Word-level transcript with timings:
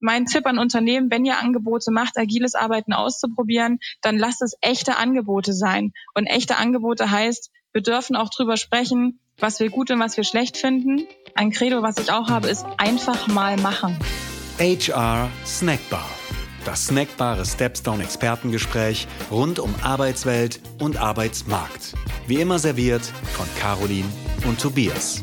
mein 0.00 0.26
Tipp 0.26 0.46
an 0.46 0.58
Unternehmen, 0.58 1.10
wenn 1.10 1.24
ihr 1.24 1.38
Angebote 1.38 1.90
macht, 1.90 2.16
agiles 2.16 2.54
Arbeiten 2.54 2.92
auszuprobieren, 2.92 3.78
dann 4.02 4.18
lasst 4.18 4.42
es 4.42 4.54
echte 4.60 4.96
Angebote 4.96 5.52
sein. 5.52 5.92
Und 6.14 6.26
echte 6.26 6.56
Angebote 6.56 7.10
heißt, 7.10 7.50
wir 7.72 7.82
dürfen 7.82 8.16
auch 8.16 8.30
drüber 8.30 8.56
sprechen, 8.56 9.20
was 9.38 9.60
wir 9.60 9.70
gut 9.70 9.90
und 9.90 10.00
was 10.00 10.16
wir 10.16 10.24
schlecht 10.24 10.56
finden. 10.56 11.06
Ein 11.34 11.50
Credo, 11.50 11.82
was 11.82 11.98
ich 11.98 12.10
auch 12.10 12.28
habe, 12.28 12.48
ist 12.48 12.66
einfach 12.78 13.28
mal 13.28 13.56
machen. 13.56 13.96
HR 14.58 15.30
Snackbar. 15.44 16.08
Das 16.64 16.86
snackbare 16.86 17.46
Stepstone 17.46 18.02
Expertengespräch 18.02 19.06
rund 19.30 19.58
um 19.58 19.74
Arbeitswelt 19.82 20.60
und 20.80 20.98
Arbeitsmarkt. 20.98 21.94
Wie 22.26 22.40
immer 22.40 22.58
serviert 22.58 23.06
von 23.32 23.46
Caroline 23.58 24.08
und 24.46 24.60
Tobias. 24.60 25.22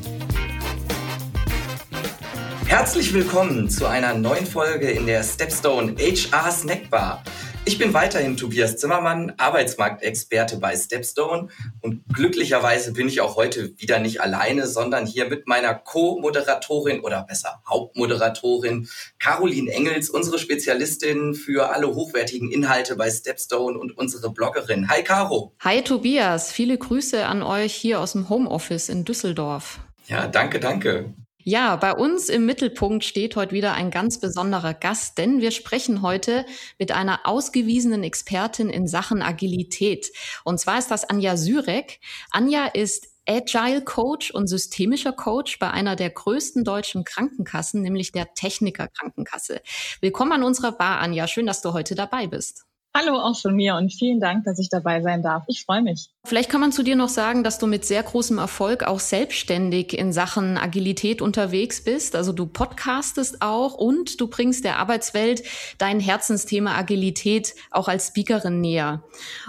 Herzlich 2.77 3.13
willkommen 3.13 3.69
zu 3.69 3.85
einer 3.85 4.13
neuen 4.15 4.45
Folge 4.45 4.91
in 4.91 5.05
der 5.05 5.23
Stepstone 5.23 5.95
HR 5.97 6.51
Snackbar. 6.51 7.23
Ich 7.63 7.77
bin 7.77 7.93
weiterhin 7.93 8.35
Tobias 8.35 8.75
Zimmermann, 8.75 9.31
Arbeitsmarktexperte 9.37 10.57
bei 10.57 10.75
Stepstone 10.75 11.47
und 11.79 12.03
glücklicherweise 12.13 12.91
bin 12.91 13.07
ich 13.07 13.21
auch 13.21 13.37
heute 13.37 13.79
wieder 13.79 13.99
nicht 13.99 14.19
alleine, 14.19 14.67
sondern 14.67 15.07
hier 15.07 15.29
mit 15.29 15.47
meiner 15.47 15.73
Co-Moderatorin 15.73 16.99
oder 16.99 17.23
besser 17.23 17.61
Hauptmoderatorin 17.65 18.89
Caroline 19.19 19.71
Engels, 19.71 20.09
unsere 20.09 20.37
Spezialistin 20.37 21.33
für 21.33 21.69
alle 21.69 21.87
hochwertigen 21.87 22.51
Inhalte 22.51 22.97
bei 22.97 23.09
Stepstone 23.09 23.79
und 23.79 23.97
unsere 23.97 24.33
Bloggerin. 24.33 24.89
Hi 24.89 25.01
Caro. 25.01 25.53
Hi 25.61 25.81
Tobias, 25.81 26.51
viele 26.51 26.77
Grüße 26.77 27.25
an 27.25 27.41
euch 27.41 27.73
hier 27.73 28.01
aus 28.01 28.11
dem 28.11 28.27
Homeoffice 28.27 28.89
in 28.89 29.05
Düsseldorf. 29.05 29.79
Ja, 30.07 30.27
danke, 30.27 30.59
danke. 30.59 31.13
Ja, 31.47 31.75
bei 31.75 31.93
uns 31.93 32.29
im 32.29 32.47
Mittelpunkt 32.47 33.03
steht 33.03 33.35
heute 33.35 33.51
wieder 33.51 33.75
ein 33.75 33.91
ganz 33.91 34.19
besonderer 34.19 34.73
Gast, 34.73 35.19
denn 35.19 35.41
wir 35.41 35.51
sprechen 35.51 36.01
heute 36.01 36.43
mit 36.79 36.91
einer 36.91 37.27
ausgewiesenen 37.27 38.03
Expertin 38.03 38.67
in 38.67 38.87
Sachen 38.87 39.21
Agilität. 39.21 40.11
Und 40.43 40.59
zwar 40.59 40.79
ist 40.79 40.89
das 40.89 41.07
Anja 41.07 41.37
Sürek. 41.37 41.99
Anja 42.31 42.65
ist 42.65 43.09
Agile 43.27 43.83
Coach 43.83 44.31
und 44.31 44.47
systemischer 44.47 45.13
Coach 45.13 45.59
bei 45.59 45.69
einer 45.69 45.95
der 45.95 46.09
größten 46.09 46.63
deutschen 46.63 47.03
Krankenkassen, 47.03 47.83
nämlich 47.83 48.11
der 48.11 48.33
Techniker 48.33 48.87
Krankenkasse. 48.87 49.61
Willkommen 50.01 50.31
an 50.31 50.41
unserer 50.41 50.71
Bar, 50.71 50.99
Anja. 50.99 51.27
Schön, 51.27 51.45
dass 51.45 51.61
du 51.61 51.73
heute 51.73 51.93
dabei 51.93 52.25
bist. 52.25 52.65
Hallo 52.97 53.19
auch 53.19 53.37
von 53.37 53.53
mir 53.53 53.75
und 53.75 53.91
vielen 53.91 54.21
Dank, 54.21 54.45
dass 54.45 54.57
ich 54.57 54.69
dabei 54.69 55.01
sein 55.01 55.21
darf. 55.21 55.43
Ich 55.47 55.65
freue 55.65 55.81
mich. 55.81 56.11
Vielleicht 56.23 56.49
kann 56.49 56.61
man 56.61 56.71
zu 56.71 56.81
dir 56.81 56.95
noch 56.95 57.09
sagen, 57.09 57.43
dass 57.43 57.59
du 57.59 57.67
mit 57.67 57.83
sehr 57.83 58.01
großem 58.01 58.37
Erfolg 58.37 58.83
auch 58.83 59.01
selbstständig 59.01 59.99
in 59.99 60.13
Sachen 60.13 60.57
Agilität 60.57 61.21
unterwegs 61.21 61.83
bist. 61.83 62.15
Also 62.15 62.31
du 62.31 62.45
podcastest 62.45 63.41
auch 63.41 63.73
und 63.73 64.21
du 64.21 64.27
bringst 64.27 64.63
der 64.63 64.79
Arbeitswelt 64.79 65.43
dein 65.77 65.99
Herzensthema 65.99 66.73
Agilität 66.77 67.53
auch 67.69 67.89
als 67.89 68.07
Speakerin 68.07 68.61
näher. 68.61 69.03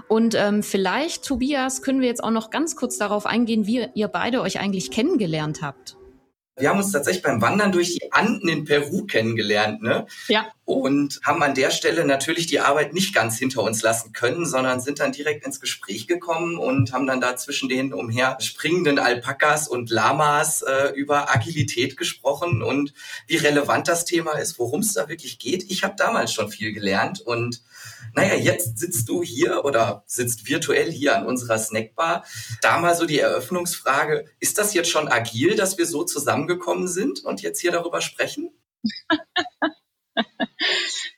Und 0.09 0.35
ähm, 0.35 0.65
vielleicht, 0.65 1.25
Tobias, 1.25 1.83
können 1.83 2.01
wir 2.01 2.09
jetzt 2.09 2.25
auch 2.25 2.33
noch 2.33 2.51
ganz 2.51 2.75
kurz 2.75 2.99
darauf 2.99 3.27
eingehen, 3.27 3.65
wie 3.69 3.87
ihr 3.95 4.09
beide 4.09 4.41
euch 4.41 4.59
eigentlich 4.59 4.91
kennengelernt 4.91 5.63
habt. 5.63 5.97
Wir 6.59 6.71
haben 6.71 6.79
uns 6.79 6.91
tatsächlich 6.91 7.23
beim 7.23 7.43
Wandern 7.43 7.71
durch 7.71 7.95
die 7.95 8.13
Anden 8.13 8.49
in 8.49 8.65
Peru 8.65 9.05
kennengelernt, 9.05 9.83
ne? 9.83 10.07
Ja. 10.29 10.47
Und 10.65 11.21
haben 11.23 11.43
an 11.43 11.55
der 11.55 11.71
Stelle 11.71 12.07
natürlich 12.07 12.47
die 12.47 12.61
Arbeit 12.61 12.95
nicht 12.95 13.15
ganz 13.15 13.39
hinter 13.39 13.63
uns 13.63 13.83
lassen 13.83 14.13
können, 14.13 14.47
sondern 14.47 14.81
sind 14.81 14.99
dann 14.99 15.13
direkt 15.13 15.45
ins 15.45 15.61
Gespräch 15.61 16.07
gekommen 16.07 16.57
und 16.59 16.93
haben 16.93 17.07
dann 17.07 17.21
da 17.21 17.37
zwischen 17.37 17.69
den 17.69 17.93
umher 17.93 18.39
springenden 18.41 18.99
Alpakas 18.99 19.69
und 19.69 19.91
Lamas 19.91 20.63
äh, 20.63 20.93
über 20.95 21.35
Agilität 21.35 21.97
gesprochen 21.97 22.63
und 22.63 22.95
wie 23.27 23.37
relevant 23.37 23.87
das 23.87 24.07
Thema 24.07 24.33
ist, 24.33 24.59
worum 24.59 24.81
es 24.81 24.95
da 24.95 25.09
wirklich 25.09 25.39
geht. 25.39 25.71
Ich 25.71 25.85
habe 25.85 25.95
damals 25.97 26.33
schon 26.33 26.51
viel 26.51 26.73
gelernt 26.73 27.21
und 27.21 27.61
naja, 28.17 28.35
jetzt 28.35 28.79
sitzt 28.79 29.11
du 29.11 29.23
hier 29.23 29.65
oder 29.67 30.03
sitzt 30.07 30.49
virtuell 30.49 30.91
hier 30.91 31.17
an 31.17 31.27
unserer 31.27 31.59
Snackbar. 31.59 32.25
Da 32.63 32.79
mal 32.79 32.97
so 32.97 33.05
die 33.05 33.19
Eröffnungsfrage, 33.19 34.25
ist 34.41 34.57
das 34.57 34.73
jetzt 34.73 34.89
schon 34.89 35.09
agil, 35.09 35.55
dass 35.55 35.77
wir 35.77 35.85
so 35.85 36.03
zusammengekommen 36.47 36.89
sind 36.89 37.25
und 37.25 37.43
jetzt 37.43 37.61
hier 37.61 37.73
darüber 37.73 38.01
sprechen? 38.01 38.51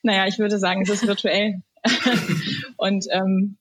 naja, 0.02 0.26
ich 0.26 0.38
würde 0.38 0.58
sagen, 0.58 0.82
es 0.82 0.90
ist 0.90 1.06
virtuell. 1.06 1.62
und 2.76 3.06
ähm, 3.10 3.58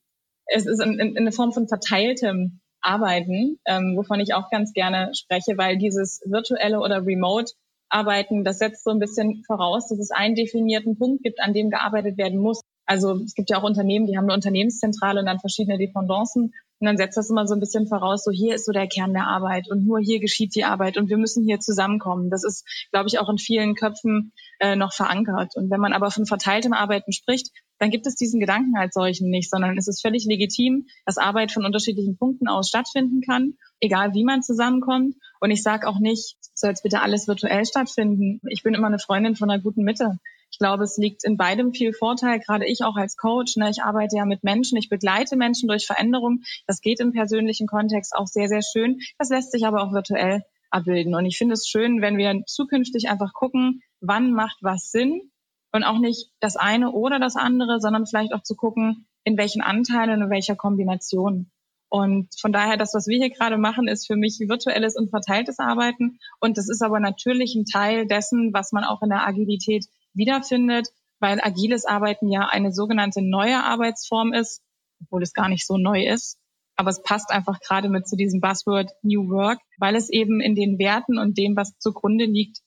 es 0.47 0.65
ist 0.65 0.81
in, 0.81 0.93
in, 0.93 1.09
in 1.09 1.17
eine 1.17 1.31
Form 1.31 1.51
von 1.51 1.67
verteiltem 1.67 2.59
Arbeiten, 2.81 3.59
ähm, 3.65 3.95
wovon 3.97 4.19
ich 4.19 4.33
auch 4.33 4.49
ganz 4.49 4.73
gerne 4.73 5.11
spreche, 5.13 5.57
weil 5.57 5.77
dieses 5.77 6.21
virtuelle 6.25 6.79
oder 6.79 7.05
remote 7.05 7.53
Arbeiten, 7.89 8.43
das 8.43 8.59
setzt 8.59 8.83
so 8.83 8.91
ein 8.91 8.99
bisschen 8.99 9.43
voraus, 9.45 9.87
dass 9.87 9.99
es 9.99 10.11
einen 10.11 10.35
definierten 10.35 10.97
Punkt 10.97 11.23
gibt, 11.23 11.39
an 11.41 11.53
dem 11.53 11.69
gearbeitet 11.69 12.17
werden 12.17 12.39
muss. 12.39 12.61
Also 12.85 13.15
es 13.15 13.33
gibt 13.33 13.49
ja 13.49 13.57
auch 13.57 13.63
Unternehmen, 13.63 14.07
die 14.07 14.17
haben 14.17 14.25
eine 14.25 14.33
Unternehmenszentrale 14.33 15.19
und 15.19 15.25
dann 15.25 15.39
verschiedene 15.39 15.77
Dependancen. 15.77 16.53
Und 16.79 16.85
dann 16.85 16.97
setzt 16.97 17.17
das 17.17 17.29
immer 17.29 17.47
so 17.47 17.55
ein 17.55 17.59
bisschen 17.59 17.87
voraus, 17.87 18.23
so 18.23 18.31
hier 18.31 18.55
ist 18.55 18.65
so 18.65 18.71
der 18.71 18.87
Kern 18.87 19.13
der 19.13 19.27
Arbeit 19.27 19.69
und 19.69 19.85
nur 19.85 19.99
hier 19.99 20.19
geschieht 20.19 20.53
die 20.55 20.63
Arbeit 20.63 20.97
und 20.97 21.09
wir 21.09 21.17
müssen 21.17 21.43
hier 21.43 21.59
zusammenkommen. 21.59 22.29
Das 22.29 22.43
ist, 22.43 22.67
glaube 22.91 23.07
ich, 23.07 23.19
auch 23.19 23.29
in 23.29 23.39
vielen 23.39 23.73
Köpfen 23.73 24.31
äh, 24.59 24.75
noch 24.75 24.93
verankert. 24.93 25.55
Und 25.55 25.71
wenn 25.71 25.79
man 25.79 25.93
aber 25.93 26.11
von 26.11 26.25
verteiltem 26.27 26.73
Arbeiten 26.73 27.11
spricht, 27.13 27.49
dann 27.79 27.89
gibt 27.89 28.05
es 28.05 28.15
diesen 28.15 28.39
Gedanken 28.39 28.75
als 28.77 28.93
solchen 28.93 29.29
nicht, 29.29 29.49
sondern 29.49 29.77
es 29.77 29.87
ist 29.87 30.01
völlig 30.01 30.25
legitim, 30.25 30.85
dass 31.05 31.17
Arbeit 31.17 31.51
von 31.51 31.65
unterschiedlichen 31.65 32.17
Punkten 32.17 32.47
aus 32.47 32.69
stattfinden 32.69 33.21
kann, 33.21 33.53
egal 33.79 34.13
wie 34.13 34.23
man 34.23 34.43
zusammenkommt. 34.43 35.15
Und 35.39 35.51
ich 35.51 35.63
sage 35.63 35.87
auch 35.87 35.99
nicht, 35.99 36.37
soll 36.53 36.71
es 36.71 36.81
bitte 36.81 37.01
alles 37.01 37.27
virtuell 37.27 37.65
stattfinden. 37.65 38.39
Ich 38.49 38.63
bin 38.63 38.73
immer 38.73 38.87
eine 38.87 38.99
Freundin 38.99 39.35
von 39.35 39.49
einer 39.49 39.61
guten 39.61 39.83
Mitte. 39.83 40.19
Ich 40.51 40.59
glaube, 40.59 40.83
es 40.83 40.97
liegt 40.97 41.23
in 41.23 41.37
beidem 41.37 41.73
viel 41.73 41.93
Vorteil, 41.93 42.39
gerade 42.39 42.65
ich 42.65 42.83
auch 42.83 42.95
als 42.95 43.17
Coach. 43.17 43.57
Ne, 43.57 43.69
ich 43.69 43.83
arbeite 43.83 44.17
ja 44.17 44.25
mit 44.25 44.43
Menschen, 44.43 44.77
ich 44.77 44.89
begleite 44.89 45.35
Menschen 45.35 45.67
durch 45.67 45.85
Veränderung. 45.85 46.43
Das 46.65 46.81
geht 46.81 46.99
im 46.99 47.11
persönlichen 47.11 47.67
Kontext 47.67 48.15
auch 48.15 48.27
sehr, 48.27 48.47
sehr 48.47 48.61
schön. 48.61 48.99
Das 49.17 49.29
lässt 49.29 49.51
sich 49.51 49.65
aber 49.65 49.83
auch 49.83 49.93
virtuell 49.93 50.43
abbilden. 50.69 51.15
Und 51.15 51.25
ich 51.25 51.37
finde 51.37 51.53
es 51.53 51.67
schön, 51.67 52.01
wenn 52.01 52.17
wir 52.17 52.43
zukünftig 52.45 53.09
einfach 53.09 53.33
gucken, 53.33 53.81
wann 53.99 54.31
macht 54.31 54.57
was 54.61 54.91
Sinn 54.91 55.31
und 55.71 55.83
auch 55.83 55.99
nicht 55.99 56.31
das 56.39 56.55
eine 56.55 56.91
oder 56.91 57.19
das 57.19 57.35
andere, 57.35 57.79
sondern 57.79 58.05
vielleicht 58.05 58.33
auch 58.33 58.43
zu 58.43 58.55
gucken, 58.55 59.07
in 59.23 59.37
welchen 59.37 59.61
Anteilen 59.61 60.11
und 60.11 60.23
in 60.23 60.29
welcher 60.29 60.55
Kombination. 60.55 61.51
Und 61.89 62.27
von 62.39 62.51
daher, 62.51 62.75
das, 62.77 62.93
was 62.93 63.07
wir 63.07 63.17
hier 63.17 63.29
gerade 63.29 63.57
machen, 63.57 63.87
ist 63.87 64.07
für 64.07 64.17
mich 64.17 64.39
virtuelles 64.39 64.97
und 64.97 65.09
verteiltes 65.09 65.59
Arbeiten. 65.59 66.19
Und 66.39 66.57
das 66.57 66.69
ist 66.69 66.81
aber 66.81 66.99
natürlich 66.99 67.55
ein 67.55 67.65
Teil 67.65 68.07
dessen, 68.07 68.53
was 68.53 68.71
man 68.71 68.83
auch 68.83 69.01
in 69.01 69.09
der 69.09 69.25
Agilität 69.25 69.85
wiederfindet, 70.17 70.89
weil 71.19 71.39
agiles 71.41 71.85
Arbeiten 71.85 72.29
ja 72.29 72.47
eine 72.49 72.71
sogenannte 72.71 73.21
neue 73.21 73.63
Arbeitsform 73.63 74.33
ist, 74.33 74.61
obwohl 75.01 75.23
es 75.23 75.33
gar 75.33 75.49
nicht 75.49 75.65
so 75.65 75.77
neu 75.77 76.05
ist. 76.05 76.37
Aber 76.75 76.89
es 76.89 77.01
passt 77.01 77.31
einfach 77.31 77.59
gerade 77.59 77.89
mit 77.89 78.07
zu 78.07 78.15
diesem 78.15 78.39
Buzzword 78.39 78.91
New 79.01 79.29
Work, 79.29 79.59
weil 79.79 79.95
es 79.95 80.09
eben 80.09 80.41
in 80.41 80.53
den 80.53 80.77
Werten 80.77 81.17
und 81.17 81.37
dem, 81.37 81.55
was 81.55 81.77
zugrunde 81.79 82.25
liegt, 82.25 82.59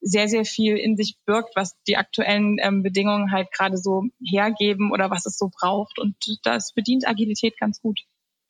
sehr, 0.00 0.28
sehr 0.28 0.44
viel 0.44 0.76
in 0.76 0.96
sich 0.96 1.18
birgt, 1.26 1.54
was 1.54 1.76
die 1.86 1.96
aktuellen 1.96 2.56
ähm, 2.60 2.82
Bedingungen 2.82 3.32
halt 3.32 3.52
gerade 3.52 3.76
so 3.76 4.04
hergeben 4.24 4.92
oder 4.92 5.10
was 5.10 5.26
es 5.26 5.36
so 5.36 5.50
braucht. 5.52 5.98
Und 5.98 6.16
das 6.44 6.72
bedient 6.72 7.06
Agilität 7.06 7.58
ganz 7.58 7.80
gut. 7.80 8.00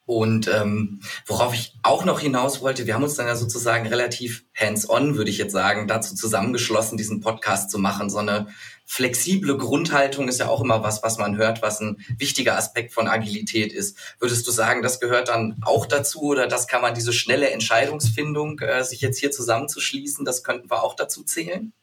Und 0.08 0.48
ähm, 0.48 1.00
worauf 1.26 1.52
ich 1.52 1.74
auch 1.82 2.06
noch 2.06 2.18
hinaus 2.18 2.62
wollte, 2.62 2.86
wir 2.86 2.94
haben 2.94 3.02
uns 3.02 3.16
dann 3.16 3.26
ja 3.26 3.36
sozusagen 3.36 3.86
relativ 3.86 4.46
hands-on, 4.56 5.18
würde 5.18 5.28
ich 5.28 5.36
jetzt 5.36 5.52
sagen, 5.52 5.86
dazu 5.86 6.14
zusammengeschlossen, 6.14 6.96
diesen 6.96 7.20
Podcast 7.20 7.70
zu 7.70 7.78
machen. 7.78 8.08
So 8.08 8.16
eine 8.16 8.46
flexible 8.86 9.58
Grundhaltung 9.58 10.26
ist 10.26 10.40
ja 10.40 10.48
auch 10.48 10.62
immer 10.62 10.82
was, 10.82 11.02
was 11.02 11.18
man 11.18 11.36
hört, 11.36 11.60
was 11.60 11.82
ein 11.82 11.98
wichtiger 12.16 12.56
Aspekt 12.56 12.94
von 12.94 13.06
Agilität 13.06 13.70
ist. 13.70 13.98
Würdest 14.18 14.46
du 14.46 14.50
sagen, 14.50 14.80
das 14.80 14.98
gehört 14.98 15.28
dann 15.28 15.56
auch 15.60 15.84
dazu 15.84 16.22
oder 16.22 16.46
das 16.46 16.68
kann 16.68 16.80
man 16.80 16.94
diese 16.94 17.12
schnelle 17.12 17.50
Entscheidungsfindung, 17.50 18.60
äh, 18.60 18.82
sich 18.84 19.02
jetzt 19.02 19.18
hier 19.18 19.30
zusammenzuschließen, 19.30 20.24
das 20.24 20.42
könnten 20.42 20.70
wir 20.70 20.82
auch 20.84 20.96
dazu 20.96 21.22
zählen? 21.22 21.74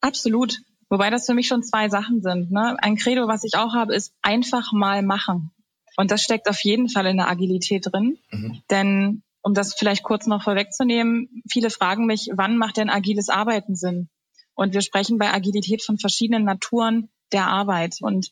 Absolut. 0.00 0.58
Wobei 0.88 1.10
das 1.10 1.26
für 1.26 1.34
mich 1.34 1.46
schon 1.46 1.62
zwei 1.62 1.88
Sachen 1.88 2.22
sind. 2.22 2.50
Ne? 2.50 2.76
Ein 2.82 2.96
Credo, 2.96 3.28
was 3.28 3.44
ich 3.44 3.54
auch 3.54 3.72
habe, 3.72 3.94
ist 3.94 4.12
einfach 4.20 4.72
mal 4.72 5.04
machen. 5.04 5.52
Und 5.96 6.10
das 6.10 6.22
steckt 6.22 6.48
auf 6.48 6.62
jeden 6.64 6.88
Fall 6.88 7.06
in 7.06 7.16
der 7.16 7.28
Agilität 7.28 7.86
drin. 7.86 8.18
Mhm. 8.30 8.62
Denn 8.70 9.22
um 9.42 9.54
das 9.54 9.74
vielleicht 9.74 10.02
kurz 10.02 10.26
noch 10.26 10.42
vorwegzunehmen, 10.42 11.42
viele 11.50 11.70
fragen 11.70 12.06
mich, 12.06 12.30
wann 12.32 12.56
macht 12.56 12.76
denn 12.76 12.90
agiles 12.90 13.28
Arbeiten 13.28 13.74
Sinn? 13.74 14.08
Und 14.54 14.74
wir 14.74 14.82
sprechen 14.82 15.18
bei 15.18 15.32
Agilität 15.32 15.82
von 15.82 15.98
verschiedenen 15.98 16.44
Naturen 16.44 17.08
der 17.32 17.46
Arbeit. 17.46 17.96
Und 18.00 18.30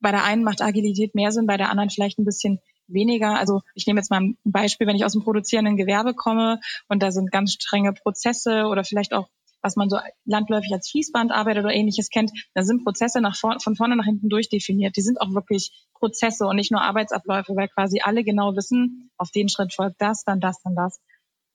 bei 0.00 0.10
der 0.10 0.24
einen 0.24 0.42
macht 0.42 0.62
Agilität 0.62 1.14
mehr 1.14 1.32
Sinn, 1.32 1.46
bei 1.46 1.56
der 1.56 1.70
anderen 1.70 1.90
vielleicht 1.90 2.18
ein 2.18 2.24
bisschen 2.24 2.60
weniger. 2.88 3.38
Also 3.38 3.62
ich 3.74 3.86
nehme 3.86 4.00
jetzt 4.00 4.10
mal 4.10 4.20
ein 4.20 4.38
Beispiel, 4.44 4.86
wenn 4.86 4.96
ich 4.96 5.04
aus 5.04 5.12
dem 5.12 5.22
produzierenden 5.22 5.76
Gewerbe 5.76 6.14
komme 6.14 6.60
und 6.88 7.02
da 7.02 7.12
sind 7.12 7.30
ganz 7.30 7.52
strenge 7.52 7.92
Prozesse 7.92 8.64
oder 8.66 8.84
vielleicht 8.84 9.12
auch 9.12 9.28
was 9.62 9.76
man 9.76 9.90
so 9.90 9.98
landläufig 10.24 10.72
als 10.72 10.90
Fließbandarbeit 10.90 11.58
oder 11.58 11.72
ähnliches 11.72 12.08
kennt, 12.08 12.32
da 12.54 12.62
sind 12.62 12.84
Prozesse 12.84 13.20
nach 13.20 13.36
vor, 13.36 13.58
von 13.60 13.76
vorne 13.76 13.96
nach 13.96 14.04
hinten 14.04 14.28
durchdefiniert. 14.28 14.96
Die 14.96 15.02
sind 15.02 15.20
auch 15.20 15.34
wirklich 15.34 15.86
Prozesse 15.94 16.46
und 16.46 16.56
nicht 16.56 16.72
nur 16.72 16.82
Arbeitsabläufe, 16.82 17.54
weil 17.56 17.68
quasi 17.68 18.00
alle 18.02 18.24
genau 18.24 18.56
wissen, 18.56 19.10
auf 19.16 19.30
den 19.30 19.48
Schritt 19.48 19.74
folgt 19.74 20.00
das, 20.00 20.24
dann 20.24 20.40
das, 20.40 20.62
dann 20.62 20.74
das. 20.74 21.00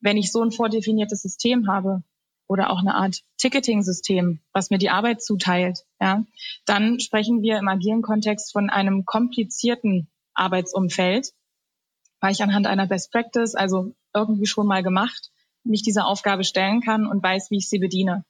Wenn 0.02 0.18
ich 0.18 0.32
so 0.32 0.42
ein 0.42 0.52
vordefiniertes 0.52 1.22
System 1.22 1.68
habe, 1.68 2.04
oder 2.48 2.70
auch 2.70 2.80
eine 2.80 2.96
Art 2.96 3.22
Ticketing-System, 3.38 4.40
was 4.54 4.70
mir 4.70 4.78
die 4.78 4.90
Arbeit 4.90 5.22
zuteilt, 5.22 5.86
ja, 6.00 6.24
dann 6.66 7.00
sprechen 7.00 7.42
wir 7.42 7.58
im 7.58 7.68
agilen 7.68 8.02
Kontext 8.02 8.52
von 8.52 8.70
einem 8.70 9.06
komplizierten 9.06 10.08
Arbeitsumfeld, 10.34 11.32
weil 12.20 12.32
ich 12.32 12.44
anhand 12.44 12.68
einer 12.68 12.88
Best 12.88 13.12
Practice, 13.12 13.56
also 13.56 13.94
irgendwie 14.14 14.46
schon 14.46 14.68
mal 14.68 14.84
gemacht, 14.84 15.32
mich 15.66 15.84
dieser 15.84 16.08
Aufgabe 16.08 16.44
stellen 16.44 16.82
kann 16.82 17.08
und 17.08 17.24
weiß, 17.24 17.52
wie 17.52 17.58
ich 17.58 17.70
sie 17.70 17.80
bediene. 17.80 18.24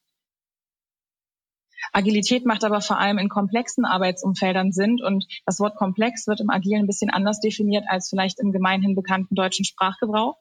Agilität 1.94 2.46
macht 2.46 2.64
aber 2.64 2.82
vor 2.82 3.00
allem 3.00 3.18
in 3.18 3.30
komplexen 3.30 3.86
Arbeitsumfeldern 3.86 4.72
Sinn 4.72 5.02
und 5.04 5.26
das 5.46 5.60
Wort 5.60 5.76
komplex 5.76 6.28
wird 6.28 6.42
im 6.42 6.50
Agilen 6.50 6.84
ein 6.84 6.88
bisschen 6.88 7.10
anders 7.10 7.40
definiert 7.40 7.86
als 7.88 8.10
vielleicht 8.10 8.40
im 8.40 8.52
gemeinhin 8.52 8.96
bekannten 8.96 9.36
deutschen 9.36 9.66
Sprachgebrauch. 9.66 10.36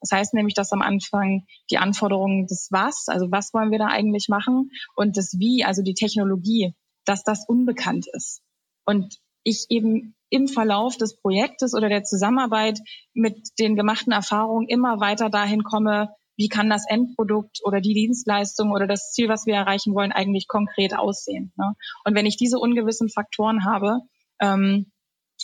Das 0.00 0.12
heißt 0.12 0.34
nämlich, 0.34 0.54
dass 0.54 0.72
am 0.72 0.82
Anfang 0.82 1.46
die 1.70 1.78
Anforderungen 1.78 2.46
des 2.46 2.68
Was, 2.70 3.06
also 3.08 3.30
was 3.30 3.52
wollen 3.52 3.70
wir 3.70 3.78
da 3.78 3.88
eigentlich 3.88 4.28
machen 4.28 4.70
und 4.94 5.16
das 5.16 5.38
Wie, 5.38 5.64
also 5.64 5.82
die 5.82 5.94
Technologie, 5.94 6.74
dass 7.04 7.22
das 7.22 7.46
unbekannt 7.46 8.06
ist. 8.12 8.42
Und 8.84 9.18
ich 9.42 9.66
eben 9.68 10.14
im 10.30 10.48
Verlauf 10.48 10.96
des 10.96 11.16
Projektes 11.20 11.74
oder 11.74 11.88
der 11.88 12.04
Zusammenarbeit 12.04 12.80
mit 13.14 13.36
den 13.58 13.76
gemachten 13.76 14.12
Erfahrungen 14.12 14.68
immer 14.68 15.00
weiter 15.00 15.28
dahin 15.28 15.64
komme, 15.64 16.14
wie 16.40 16.48
kann 16.48 16.70
das 16.70 16.86
Endprodukt 16.88 17.58
oder 17.64 17.82
die 17.82 17.92
Dienstleistung 17.92 18.70
oder 18.70 18.86
das 18.86 19.12
Ziel, 19.12 19.28
was 19.28 19.44
wir 19.44 19.56
erreichen 19.56 19.94
wollen, 19.94 20.10
eigentlich 20.10 20.48
konkret 20.48 20.96
aussehen. 20.96 21.52
Ne? 21.58 21.74
Und 22.06 22.14
wenn 22.14 22.24
ich 22.24 22.38
diese 22.38 22.58
ungewissen 22.58 23.10
Faktoren 23.10 23.66
habe, 23.66 23.98
ähm, 24.40 24.90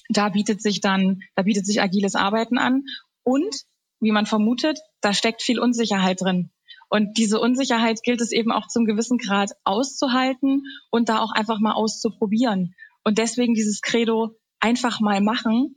da 0.09 0.31
bietet 0.31 0.63
sich 0.63 0.81
dann, 0.81 1.21
da 1.35 1.43
bietet 1.43 1.67
sich 1.67 1.83
agiles 1.83 2.15
Arbeiten 2.15 2.57
an. 2.57 2.85
Und 3.25 3.55
wie 4.01 4.11
man 4.11 4.25
vermutet, 4.25 4.79
da 5.03 5.13
steckt 5.13 5.43
viel 5.43 5.61
Unsicherheit 5.61 6.23
drin. 6.23 6.51
Und 6.89 7.19
diese 7.19 7.41
Unsicherheit 7.41 8.03
gilt 8.03 8.23
es 8.23 8.33
eben 8.33 8.51
auch 8.51 8.67
zum 8.67 8.87
gewissen 8.87 9.19
Grad 9.19 9.51
auszuhalten 9.65 10.63
und 10.91 11.11
da 11.11 11.19
auch 11.19 11.33
einfach 11.33 11.61
mal 11.61 11.75
auszuprobieren. 11.75 12.75
Und 13.05 13.19
deswegen 13.19 13.53
dieses 13.53 13.83
Credo 13.83 14.31
einfach 14.61 15.01
mal 15.01 15.21
machen 15.21 15.77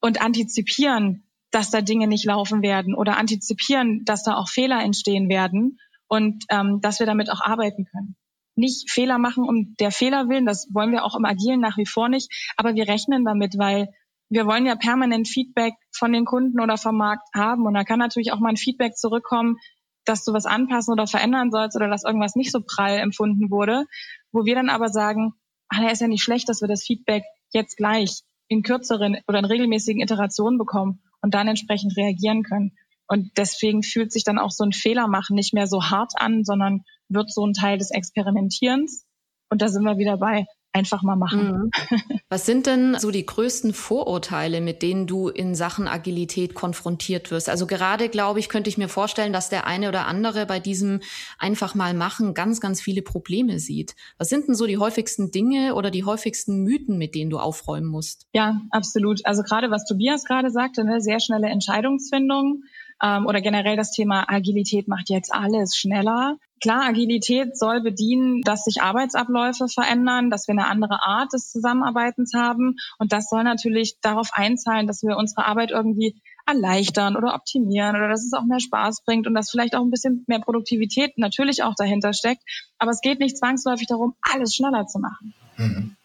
und 0.00 0.20
antizipieren, 0.20 1.22
dass 1.56 1.70
da 1.70 1.80
Dinge 1.80 2.06
nicht 2.06 2.26
laufen 2.26 2.60
werden 2.60 2.94
oder 2.94 3.16
antizipieren, 3.16 4.04
dass 4.04 4.22
da 4.22 4.36
auch 4.36 4.50
Fehler 4.50 4.82
entstehen 4.82 5.30
werden 5.30 5.78
und 6.06 6.44
ähm, 6.50 6.82
dass 6.82 6.98
wir 6.98 7.06
damit 7.06 7.30
auch 7.32 7.40
arbeiten 7.40 7.86
können. 7.86 8.14
Nicht 8.56 8.90
Fehler 8.90 9.16
machen 9.16 9.42
um 9.48 9.74
der 9.80 9.90
Fehler 9.90 10.28
willen, 10.28 10.44
das 10.44 10.68
wollen 10.74 10.92
wir 10.92 11.02
auch 11.02 11.16
im 11.16 11.24
Agilen 11.24 11.60
nach 11.60 11.78
wie 11.78 11.86
vor 11.86 12.10
nicht, 12.10 12.30
aber 12.58 12.74
wir 12.74 12.86
rechnen 12.86 13.24
damit, 13.24 13.56
weil 13.56 13.88
wir 14.28 14.44
wollen 14.44 14.66
ja 14.66 14.76
permanent 14.76 15.28
Feedback 15.28 15.72
von 15.92 16.12
den 16.12 16.26
Kunden 16.26 16.60
oder 16.60 16.76
vom 16.76 16.98
Markt 16.98 17.26
haben 17.34 17.64
und 17.64 17.72
da 17.72 17.84
kann 17.84 18.00
natürlich 18.00 18.34
auch 18.34 18.40
mal 18.40 18.50
ein 18.50 18.58
Feedback 18.58 18.94
zurückkommen, 18.94 19.56
dass 20.04 20.24
du 20.24 20.34
was 20.34 20.44
anpassen 20.44 20.92
oder 20.92 21.06
verändern 21.06 21.50
sollst 21.50 21.74
oder 21.74 21.88
dass 21.88 22.04
irgendwas 22.04 22.36
nicht 22.36 22.52
so 22.52 22.60
prall 22.60 22.98
empfunden 22.98 23.50
wurde, 23.50 23.86
wo 24.30 24.44
wir 24.44 24.56
dann 24.56 24.68
aber 24.68 24.90
sagen, 24.90 25.32
ah, 25.70 25.90
ist 25.90 26.02
ja 26.02 26.08
nicht 26.08 26.22
schlecht, 26.22 26.50
dass 26.50 26.60
wir 26.60 26.68
das 26.68 26.84
Feedback 26.84 27.24
jetzt 27.54 27.78
gleich 27.78 28.24
in 28.46 28.62
kürzeren 28.62 29.16
oder 29.26 29.38
in 29.38 29.46
regelmäßigen 29.46 30.02
Iterationen 30.02 30.58
bekommen 30.58 31.00
und 31.22 31.34
dann 31.34 31.48
entsprechend 31.48 31.96
reagieren 31.96 32.42
können. 32.42 32.72
Und 33.08 33.30
deswegen 33.36 33.82
fühlt 33.82 34.12
sich 34.12 34.24
dann 34.24 34.38
auch 34.38 34.50
so 34.50 34.64
ein 34.64 34.72
Fehler 34.72 35.06
machen 35.06 35.36
nicht 35.36 35.54
mehr 35.54 35.66
so 35.66 35.84
hart 35.84 36.12
an, 36.16 36.44
sondern 36.44 36.82
wird 37.08 37.32
so 37.32 37.46
ein 37.46 37.52
Teil 37.52 37.78
des 37.78 37.90
Experimentierens. 37.90 39.04
Und 39.48 39.62
da 39.62 39.68
sind 39.68 39.84
wir 39.84 39.98
wieder 39.98 40.16
bei 40.16 40.46
einfach 40.76 41.02
mal 41.02 41.16
machen. 41.16 41.70
Mhm. 41.90 42.10
Was 42.28 42.44
sind 42.44 42.66
denn 42.66 42.98
so 42.98 43.10
die 43.10 43.24
größten 43.24 43.72
Vorurteile, 43.72 44.60
mit 44.60 44.82
denen 44.82 45.06
du 45.06 45.28
in 45.28 45.54
Sachen 45.54 45.88
Agilität 45.88 46.54
konfrontiert 46.54 47.30
wirst? 47.30 47.48
Also 47.48 47.66
gerade, 47.66 48.08
glaube 48.10 48.40
ich, 48.40 48.48
könnte 48.48 48.68
ich 48.68 48.76
mir 48.76 48.88
vorstellen, 48.88 49.32
dass 49.32 49.48
der 49.48 49.66
eine 49.66 49.88
oder 49.88 50.06
andere 50.06 50.44
bei 50.44 50.60
diesem 50.60 51.00
einfach 51.38 51.74
mal 51.74 51.94
machen 51.94 52.34
ganz, 52.34 52.60
ganz 52.60 52.82
viele 52.82 53.00
Probleme 53.00 53.58
sieht. 53.58 53.96
Was 54.18 54.28
sind 54.28 54.48
denn 54.48 54.54
so 54.54 54.66
die 54.66 54.78
häufigsten 54.78 55.30
Dinge 55.30 55.74
oder 55.74 55.90
die 55.90 56.04
häufigsten 56.04 56.62
Mythen, 56.62 56.98
mit 56.98 57.14
denen 57.14 57.30
du 57.30 57.38
aufräumen 57.38 57.86
musst? 57.86 58.26
Ja, 58.34 58.60
absolut. 58.70 59.24
Also 59.24 59.42
gerade 59.42 59.70
was 59.70 59.86
Tobias 59.86 60.24
gerade 60.24 60.50
sagte, 60.50 60.82
eine 60.82 61.00
sehr 61.00 61.20
schnelle 61.20 61.48
Entscheidungsfindung 61.48 62.64
ähm, 63.02 63.26
oder 63.26 63.40
generell 63.40 63.76
das 63.76 63.92
Thema 63.92 64.30
Agilität 64.30 64.88
macht 64.88 65.08
jetzt 65.08 65.32
alles 65.32 65.76
schneller. 65.76 66.36
Klar, 66.62 66.84
Agilität 66.84 67.56
soll 67.56 67.82
bedienen, 67.82 68.40
dass 68.40 68.64
sich 68.64 68.80
Arbeitsabläufe 68.80 69.68
verändern, 69.68 70.30
dass 70.30 70.48
wir 70.48 70.52
eine 70.52 70.66
andere 70.66 71.02
Art 71.02 71.32
des 71.32 71.50
Zusammenarbeitens 71.50 72.32
haben. 72.34 72.76
Und 72.98 73.12
das 73.12 73.28
soll 73.28 73.44
natürlich 73.44 73.98
darauf 74.00 74.30
einzahlen, 74.32 74.86
dass 74.86 75.02
wir 75.02 75.16
unsere 75.16 75.44
Arbeit 75.44 75.70
irgendwie 75.70 76.20
erleichtern 76.46 77.16
oder 77.16 77.34
optimieren 77.34 77.96
oder 77.96 78.08
dass 78.08 78.24
es 78.24 78.32
auch 78.32 78.44
mehr 78.44 78.60
Spaß 78.60 79.02
bringt 79.04 79.26
und 79.26 79.34
dass 79.34 79.50
vielleicht 79.50 79.74
auch 79.74 79.82
ein 79.82 79.90
bisschen 79.90 80.24
mehr 80.28 80.40
Produktivität 80.40 81.18
natürlich 81.18 81.62
auch 81.62 81.74
dahinter 81.74 82.12
steckt. 82.12 82.42
Aber 82.78 82.90
es 82.90 83.00
geht 83.00 83.20
nicht 83.20 83.36
zwangsläufig 83.36 83.88
darum, 83.88 84.14
alles 84.22 84.54
schneller 84.54 84.86
zu 84.86 84.98
machen. 84.98 85.34
Mhm. 85.56 85.96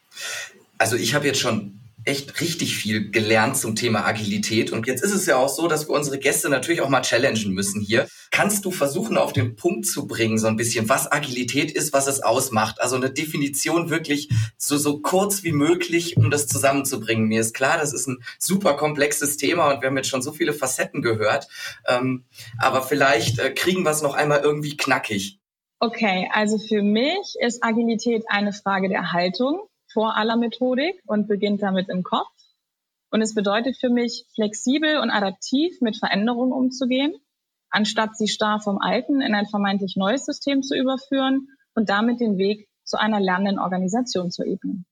Also 0.77 0.95
ich 0.95 1.13
habe 1.13 1.27
jetzt 1.27 1.39
schon 1.39 1.80
echt 2.05 2.41
richtig 2.41 2.75
viel 2.75 3.11
gelernt 3.11 3.57
zum 3.57 3.75
Thema 3.75 4.05
Agilität. 4.05 4.71
Und 4.71 4.87
jetzt 4.87 5.03
ist 5.03 5.13
es 5.13 5.25
ja 5.25 5.37
auch 5.37 5.49
so, 5.49 5.67
dass 5.67 5.87
wir 5.87 5.93
unsere 5.93 6.17
Gäste 6.17 6.49
natürlich 6.49 6.81
auch 6.81 6.89
mal 6.89 7.01
challengen 7.01 7.53
müssen 7.53 7.81
hier. 7.81 8.07
Kannst 8.31 8.65
du 8.65 8.71
versuchen, 8.71 9.17
auf 9.17 9.33
den 9.33 9.55
Punkt 9.55 9.85
zu 9.85 10.07
bringen, 10.07 10.37
so 10.37 10.47
ein 10.47 10.55
bisschen, 10.55 10.89
was 10.89 11.11
Agilität 11.11 11.71
ist, 11.71 11.93
was 11.93 12.07
es 12.07 12.23
ausmacht? 12.23 12.81
Also 12.81 12.95
eine 12.95 13.11
Definition 13.11 13.89
wirklich 13.89 14.29
so, 14.57 14.77
so 14.77 14.99
kurz 14.99 15.43
wie 15.43 15.51
möglich, 15.51 16.17
um 16.17 16.31
das 16.31 16.47
zusammenzubringen. 16.47 17.27
Mir 17.27 17.41
ist 17.41 17.53
klar, 17.53 17.77
das 17.77 17.93
ist 17.93 18.07
ein 18.07 18.23
super 18.39 18.75
komplexes 18.75 19.37
Thema 19.37 19.71
und 19.71 19.81
wir 19.81 19.89
haben 19.89 19.97
jetzt 19.97 20.09
schon 20.09 20.21
so 20.21 20.31
viele 20.31 20.53
Facetten 20.53 21.01
gehört. 21.01 21.47
Ähm, 21.87 22.25
aber 22.57 22.81
vielleicht 22.81 23.39
äh, 23.39 23.51
kriegen 23.51 23.83
wir 23.83 23.91
es 23.91 24.01
noch 24.01 24.15
einmal 24.15 24.39
irgendwie 24.39 24.75
knackig. 24.75 25.39
Okay, 25.79 26.29
also 26.31 26.59
für 26.59 26.83
mich 26.83 27.35
ist 27.39 27.63
Agilität 27.63 28.23
eine 28.27 28.53
Frage 28.53 28.87
der 28.87 29.13
Haltung 29.13 29.61
vor 29.93 30.15
aller 30.15 30.37
Methodik 30.37 31.01
und 31.05 31.27
beginnt 31.27 31.61
damit 31.61 31.89
im 31.89 32.03
Kopf. 32.03 32.27
Und 33.11 33.21
es 33.21 33.35
bedeutet 33.35 33.77
für 33.77 33.89
mich, 33.89 34.25
flexibel 34.35 34.99
und 34.99 35.09
adaptiv 35.09 35.81
mit 35.81 35.97
Veränderungen 35.97 36.53
umzugehen, 36.53 37.13
anstatt 37.69 38.15
sie 38.15 38.27
starr 38.27 38.59
vom 38.59 38.79
alten 38.79 39.21
in 39.21 39.35
ein 39.35 39.47
vermeintlich 39.47 39.95
neues 39.97 40.25
System 40.25 40.61
zu 40.61 40.75
überführen 40.75 41.47
und 41.75 41.89
damit 41.89 42.19
den 42.19 42.37
Weg 42.37 42.69
zu 42.83 42.97
einer 42.97 43.19
lernenden 43.19 43.59
Organisation 43.59 44.31
zu 44.31 44.43
ebnen. 44.43 44.85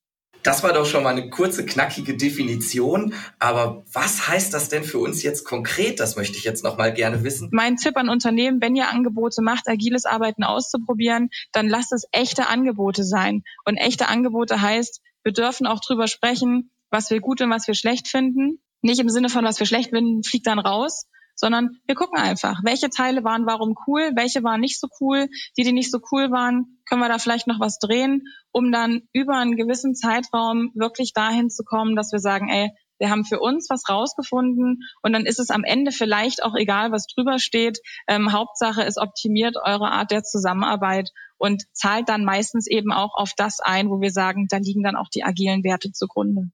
Das 0.44 0.64
war 0.64 0.74
doch 0.74 0.86
schon 0.86 1.04
mal 1.04 1.10
eine 1.10 1.30
kurze, 1.30 1.66
knackige 1.66 2.16
Definition. 2.16 3.14
Aber 3.40 3.84
was 3.92 4.28
heißt 4.28 4.54
das 4.54 4.70
denn 4.70 4.84
für 4.84 5.00
uns 5.00 5.24
jetzt 5.24 5.44
konkret? 5.44 6.00
Das 6.00 6.16
möchte 6.16 6.38
ich 6.38 6.44
jetzt 6.44 6.64
noch 6.64 6.78
mal 6.78 6.94
gerne 6.94 7.24
wissen. 7.24 7.50
Mein 7.52 7.76
Tipp 7.76 7.98
an 7.98 8.10
Unternehmen, 8.10 8.62
wenn 8.62 8.76
ihr 8.76 8.90
Angebote 8.90 9.42
macht, 9.42 9.68
agiles 9.68 10.06
Arbeiten 10.06 10.44
auszuprobieren, 10.44 11.30
dann 11.52 11.68
lasst 11.68 11.92
es 11.92 12.06
echte 12.12 12.48
Angebote 12.48 13.04
sein. 13.04 13.44
Und 13.66 13.78
echte 13.78 14.08
Angebote 14.08 14.62
heißt, 14.62 15.02
wir 15.24 15.34
dürfen 15.34 15.68
auch 15.68 15.82
drüber 15.82 16.08
sprechen, 16.08 16.72
was 16.90 17.10
wir 17.10 17.20
gut 17.20 17.42
und 17.42 17.50
was 17.50 17.68
wir 17.68 17.76
schlecht 17.76 18.08
finden. 18.08 18.60
Nicht 18.82 19.00
im 19.00 19.10
Sinne 19.10 19.30
von, 19.30 19.44
was 19.44 19.60
wir 19.60 19.68
schlecht 19.68 19.90
finden, 19.90 20.24
fliegt 20.24 20.48
dann 20.48 20.60
raus, 20.60 21.06
sondern 21.40 21.80
wir 21.86 21.96
gucken 21.96 22.20
einfach, 22.20 22.60
welche 22.64 22.90
Teile 22.90 23.24
waren 23.24 23.46
warum 23.46 23.76
cool, 23.88 24.12
welche 24.16 24.44
waren 24.44 24.60
nicht 24.60 24.80
so 24.80 24.88
cool. 25.00 25.28
Die, 25.58 25.64
die 25.64 25.72
nicht 25.72 25.92
so 25.92 26.00
cool 26.12 26.32
waren, 26.32 26.80
können 26.88 27.02
wir 27.02 27.08
da 27.08 27.18
vielleicht 27.18 27.48
noch 27.48 27.60
was 27.60 27.80
drehen, 27.80 28.24
um 28.52 28.72
dann 28.72 29.04
über 29.14 29.38
einen 29.38 29.56
gewissen 29.56 29.96
Zeitraum 29.96 30.72
wirklich 30.76 31.14
dahin 31.14 31.50
zu 31.50 31.64
kommen, 31.64 31.96
dass 31.96 32.12
wir 32.12 32.20
sagen, 32.20 32.50
ey, 32.50 32.72
wir 33.00 33.10
haben 33.10 33.24
für 33.24 33.40
uns 33.40 33.70
was 33.70 33.88
rausgefunden 33.90 34.82
und 35.02 35.14
dann 35.14 35.26
ist 35.26 35.40
es 35.40 35.50
am 35.50 35.64
Ende 35.64 35.94
vielleicht 35.94 36.44
auch 36.44 36.56
egal, 36.56 36.92
was 36.92 37.08
drüber 37.08 37.40
steht. 37.40 37.80
Ähm, 38.08 38.34
Hauptsache, 38.34 38.84
es 38.84 38.98
optimiert 38.98 39.56
eure 39.64 39.92
Art 39.92 40.12
der 40.12 40.24
Zusammenarbeit 40.24 41.10
und 41.38 41.64
zahlt 41.72 42.10
dann 42.10 42.26
meistens 42.26 42.68
eben 42.68 42.92
auch 42.92 43.16
auf 43.16 43.32
das 43.38 43.62
ein, 43.62 43.90
wo 43.90 44.02
wir 44.02 44.12
sagen, 44.12 44.48
da 44.50 44.58
liegen 44.58 44.84
dann 44.84 44.98
auch 44.98 45.08
die 45.08 45.24
agilen 45.24 45.64
Werte 45.64 45.94
zugrunde. 45.94 46.52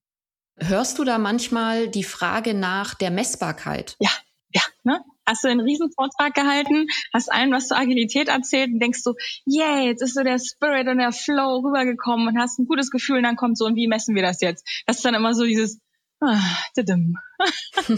Hörst 0.58 1.00
du 1.00 1.04
da 1.04 1.18
manchmal 1.18 1.89
die 1.89 2.04
Frage 2.04 2.54
nach 2.54 2.94
der 2.94 3.12
Messbarkeit? 3.12 3.98
Ja, 4.00 4.12
ja, 4.55 4.62
ne? 4.83 5.03
Hast 5.27 5.43
du 5.43 5.50
einen 5.50 5.59
riesen 5.59 5.91
Vortrag 5.91 6.33
gehalten, 6.33 6.88
hast 7.13 7.29
allen 7.31 7.51
was 7.51 7.67
zur 7.67 7.77
Agilität 7.77 8.29
erzählt 8.29 8.71
und 8.71 8.79
denkst 8.79 9.01
so, 9.01 9.15
yeah, 9.45 9.81
jetzt 9.81 10.01
ist 10.01 10.13
so 10.13 10.24
der 10.24 10.39
Spirit 10.39 10.88
und 10.88 10.97
der 11.00 11.12
Flow 11.12 11.59
rübergekommen 11.59 12.29
und 12.29 12.39
hast 12.39 12.57
ein 12.57 12.67
gutes 12.67 12.89
Gefühl 12.89 13.17
und 13.17 13.24
dann 13.24 13.35
kommt 13.35 13.57
so, 13.57 13.65
und 13.65 13.75
wie 13.75 13.88
messen 13.88 14.15
wir 14.15 14.21
das 14.21 14.39
jetzt? 14.39 14.65
Das 14.85 14.95
ist 14.97 15.03
dann 15.03 15.13
immer 15.13 15.33
so 15.33 15.43
dieses, 15.43 15.81
ah, 16.21 16.39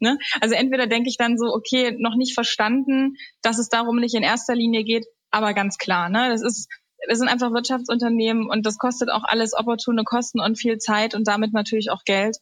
ne? 0.00 0.18
Also 0.42 0.54
entweder 0.54 0.86
denke 0.86 1.08
ich 1.08 1.16
dann 1.16 1.38
so, 1.38 1.46
okay, 1.46 1.96
noch 1.98 2.14
nicht 2.14 2.34
verstanden, 2.34 3.16
dass 3.40 3.58
es 3.58 3.70
darum 3.70 3.96
nicht 3.96 4.14
in 4.14 4.22
erster 4.22 4.54
Linie 4.54 4.84
geht, 4.84 5.06
aber 5.30 5.54
ganz 5.54 5.78
klar, 5.78 6.10
ne? 6.10 6.28
Das 6.28 6.42
ist 6.42 6.68
wir 7.06 7.16
sind 7.16 7.28
einfach 7.28 7.52
Wirtschaftsunternehmen 7.52 8.48
und 8.48 8.66
das 8.66 8.78
kostet 8.78 9.10
auch 9.10 9.24
alles 9.24 9.54
opportune 9.54 10.04
Kosten 10.04 10.40
und 10.40 10.58
viel 10.58 10.78
Zeit 10.78 11.14
und 11.14 11.28
damit 11.28 11.52
natürlich 11.52 11.90
auch 11.90 12.04
Geld. 12.04 12.38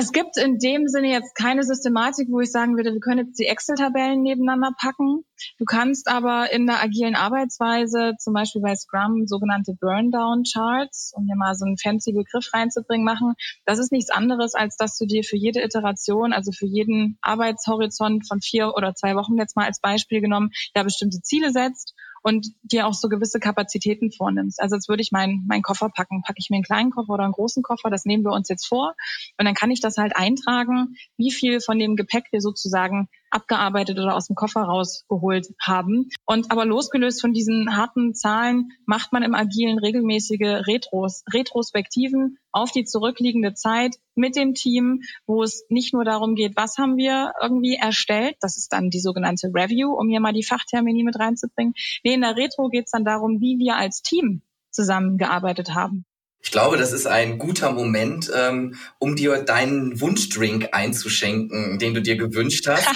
Es 0.00 0.12
gibt 0.12 0.36
in 0.36 0.58
dem 0.58 0.86
Sinne 0.86 1.08
jetzt 1.08 1.34
keine 1.34 1.64
Systematik, 1.64 2.28
wo 2.30 2.38
ich 2.38 2.52
sagen 2.52 2.76
würde, 2.76 2.92
wir 2.92 3.00
können 3.00 3.26
jetzt 3.26 3.38
die 3.40 3.46
Excel-Tabellen 3.46 4.22
nebeneinander 4.22 4.70
packen. 4.80 5.24
Du 5.58 5.64
kannst 5.64 6.06
aber 6.06 6.52
in 6.52 6.68
der 6.68 6.80
agilen 6.80 7.16
Arbeitsweise, 7.16 8.12
zum 8.20 8.32
Beispiel 8.32 8.62
bei 8.62 8.76
Scrum, 8.76 9.26
sogenannte 9.26 9.74
Burn-Down-Charts, 9.80 11.14
um 11.16 11.26
hier 11.26 11.34
mal 11.34 11.56
so 11.56 11.64
einen 11.64 11.78
fancy 11.78 12.12
Begriff 12.12 12.48
reinzubringen, 12.54 13.04
machen. 13.04 13.34
Das 13.64 13.80
ist 13.80 13.90
nichts 13.90 14.10
anderes, 14.10 14.54
als 14.54 14.76
dass 14.76 14.96
du 14.96 15.04
dir 15.04 15.24
für 15.24 15.36
jede 15.36 15.64
Iteration, 15.64 16.32
also 16.32 16.52
für 16.52 16.66
jeden 16.66 17.18
Arbeitshorizont 17.20 18.28
von 18.28 18.40
vier 18.40 18.74
oder 18.76 18.94
zwei 18.94 19.16
Wochen 19.16 19.36
jetzt 19.36 19.56
mal 19.56 19.66
als 19.66 19.80
Beispiel 19.80 20.20
genommen, 20.20 20.50
ja 20.76 20.84
bestimmte 20.84 21.22
Ziele 21.22 21.50
setzt 21.50 21.96
und 22.22 22.48
dir 22.62 22.86
auch 22.86 22.94
so 22.94 23.08
gewisse 23.08 23.40
Kapazitäten 23.40 24.10
vornimmst. 24.12 24.60
Also 24.60 24.76
jetzt 24.76 24.88
würde 24.88 25.02
ich 25.02 25.12
meinen 25.12 25.46
meinen 25.46 25.62
Koffer 25.62 25.88
packen. 25.88 26.22
Packe 26.22 26.38
ich 26.38 26.50
mir 26.50 26.56
einen 26.56 26.64
kleinen 26.64 26.90
Koffer 26.90 27.12
oder 27.12 27.24
einen 27.24 27.32
großen 27.32 27.62
Koffer, 27.62 27.90
das 27.90 28.04
nehmen 28.04 28.24
wir 28.24 28.32
uns 28.32 28.48
jetzt 28.48 28.66
vor. 28.66 28.94
Und 29.38 29.46
dann 29.46 29.54
kann 29.54 29.70
ich 29.70 29.80
das 29.80 29.96
halt 29.96 30.16
eintragen, 30.16 30.96
wie 31.16 31.30
viel 31.30 31.60
von 31.60 31.78
dem 31.78 31.96
Gepäck 31.96 32.26
wir 32.30 32.40
sozusagen 32.40 33.08
abgearbeitet 33.30 33.98
oder 33.98 34.14
aus 34.14 34.26
dem 34.26 34.36
Koffer 34.36 34.62
rausgeholt 34.62 35.48
haben. 35.60 36.08
Und 36.26 36.50
aber 36.50 36.64
losgelöst 36.64 37.20
von 37.20 37.32
diesen 37.32 37.76
harten 37.76 38.14
Zahlen 38.14 38.70
macht 38.86 39.12
man 39.12 39.22
im 39.22 39.34
Agilen 39.34 39.78
regelmäßige 39.78 40.66
Retros, 40.66 41.24
Retrospektiven 41.32 42.38
auf 42.52 42.72
die 42.72 42.84
zurückliegende 42.84 43.54
Zeit 43.54 43.96
mit 44.14 44.36
dem 44.36 44.54
Team, 44.54 45.02
wo 45.26 45.42
es 45.42 45.64
nicht 45.68 45.92
nur 45.92 46.04
darum 46.04 46.34
geht, 46.34 46.56
was 46.56 46.76
haben 46.78 46.96
wir 46.96 47.32
irgendwie 47.40 47.76
erstellt, 47.76 48.36
das 48.40 48.56
ist 48.56 48.72
dann 48.72 48.90
die 48.90 49.00
sogenannte 49.00 49.48
Review, 49.54 49.92
um 49.92 50.08
hier 50.08 50.20
mal 50.20 50.32
die 50.32 50.44
Fachtermini 50.44 51.04
mit 51.04 51.18
reinzubringen. 51.18 51.74
Nee, 52.04 52.14
in 52.14 52.22
der 52.22 52.36
Retro 52.36 52.68
geht 52.68 52.86
es 52.86 52.90
dann 52.90 53.04
darum, 53.04 53.40
wie 53.40 53.58
wir 53.58 53.76
als 53.76 54.02
Team 54.02 54.42
zusammengearbeitet 54.70 55.74
haben. 55.74 56.04
Ich 56.40 56.52
glaube, 56.52 56.76
das 56.76 56.92
ist 56.92 57.06
ein 57.06 57.38
guter 57.38 57.72
Moment, 57.72 58.30
ähm, 58.34 58.76
um 58.98 59.16
dir 59.16 59.38
deinen 59.38 60.00
Wunschdrink 60.00 60.68
einzuschenken, 60.72 61.78
den 61.78 61.94
du 61.94 62.00
dir 62.00 62.16
gewünscht 62.16 62.66
hast. 62.66 62.88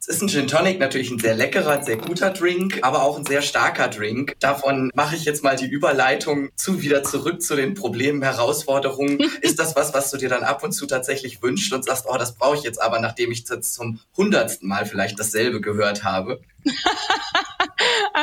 Es 0.00 0.08
ist 0.08 0.22
ein 0.22 0.28
Gin 0.28 0.48
Tonic, 0.48 0.80
natürlich 0.80 1.10
ein 1.10 1.18
sehr 1.18 1.34
leckerer, 1.34 1.82
sehr 1.82 1.98
guter 1.98 2.30
Drink, 2.30 2.78
aber 2.82 3.02
auch 3.02 3.18
ein 3.18 3.26
sehr 3.26 3.42
starker 3.42 3.88
Drink. 3.88 4.34
Davon 4.40 4.90
mache 4.94 5.14
ich 5.14 5.24
jetzt 5.24 5.44
mal 5.44 5.56
die 5.56 5.66
Überleitung 5.66 6.48
zu 6.56 6.82
wieder 6.82 7.04
zurück 7.04 7.42
zu 7.42 7.54
den 7.54 7.74
Problemen, 7.74 8.22
Herausforderungen. 8.22 9.18
ist 9.40 9.58
das 9.58 9.76
was, 9.76 9.92
was 9.94 10.10
du 10.10 10.16
dir 10.16 10.30
dann 10.30 10.42
ab 10.42 10.64
und 10.64 10.72
zu 10.72 10.86
tatsächlich 10.86 11.42
wünschst 11.42 11.72
und 11.72 11.84
sagst, 11.84 12.06
oh, 12.08 12.16
das 12.16 12.34
brauche 12.34 12.56
ich 12.56 12.62
jetzt 12.62 12.80
aber, 12.80 12.98
nachdem 12.98 13.30
ich 13.30 13.44
jetzt 13.48 13.74
zum 13.74 14.00
hundertsten 14.16 14.68
Mal 14.68 14.86
vielleicht 14.86 15.20
dasselbe 15.20 15.60
gehört 15.60 16.02
habe? 16.02 16.40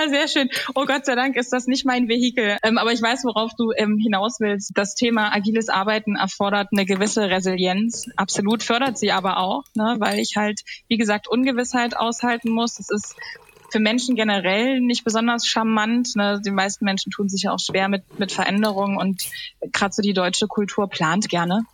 sehr 0.09 0.27
schön. 0.27 0.49
Oh 0.75 0.85
Gott 0.85 1.05
sei 1.05 1.15
Dank 1.15 1.35
ist 1.35 1.53
das 1.53 1.67
nicht 1.67 1.85
mein 1.85 2.07
Vehikel. 2.07 2.57
Ähm, 2.63 2.77
aber 2.77 2.91
ich 2.91 3.01
weiß, 3.01 3.23
worauf 3.23 3.51
du 3.57 3.71
ähm, 3.75 3.97
hinaus 3.97 4.39
willst. 4.39 4.71
Das 4.75 4.95
Thema 4.95 5.33
agiles 5.33 5.69
Arbeiten 5.69 6.15
erfordert 6.15 6.69
eine 6.71 6.85
gewisse 6.85 7.29
Resilienz. 7.29 8.05
Absolut 8.15 8.63
fördert 8.63 8.97
sie 8.97 9.11
aber 9.11 9.37
auch, 9.37 9.63
ne, 9.75 9.95
weil 9.99 10.19
ich 10.19 10.35
halt, 10.35 10.61
wie 10.87 10.97
gesagt, 10.97 11.27
Ungewissheit 11.27 11.97
aushalten 11.97 12.51
muss. 12.51 12.75
Das 12.75 12.89
ist 12.89 13.15
für 13.71 13.79
Menschen 13.79 14.15
generell 14.15 14.79
nicht 14.79 15.03
besonders 15.03 15.47
charmant. 15.47 16.15
Ne? 16.15 16.39
Die 16.45 16.51
meisten 16.51 16.85
Menschen 16.85 17.11
tun 17.11 17.27
sich 17.27 17.43
ja 17.43 17.51
auch 17.51 17.59
schwer 17.59 17.89
mit, 17.89 18.19
mit 18.19 18.31
Veränderungen 18.31 18.97
und 18.97 19.23
gerade 19.71 19.93
so 19.93 20.01
die 20.01 20.13
deutsche 20.13 20.47
Kultur 20.47 20.87
plant 20.87 21.27
gerne. 21.27 21.65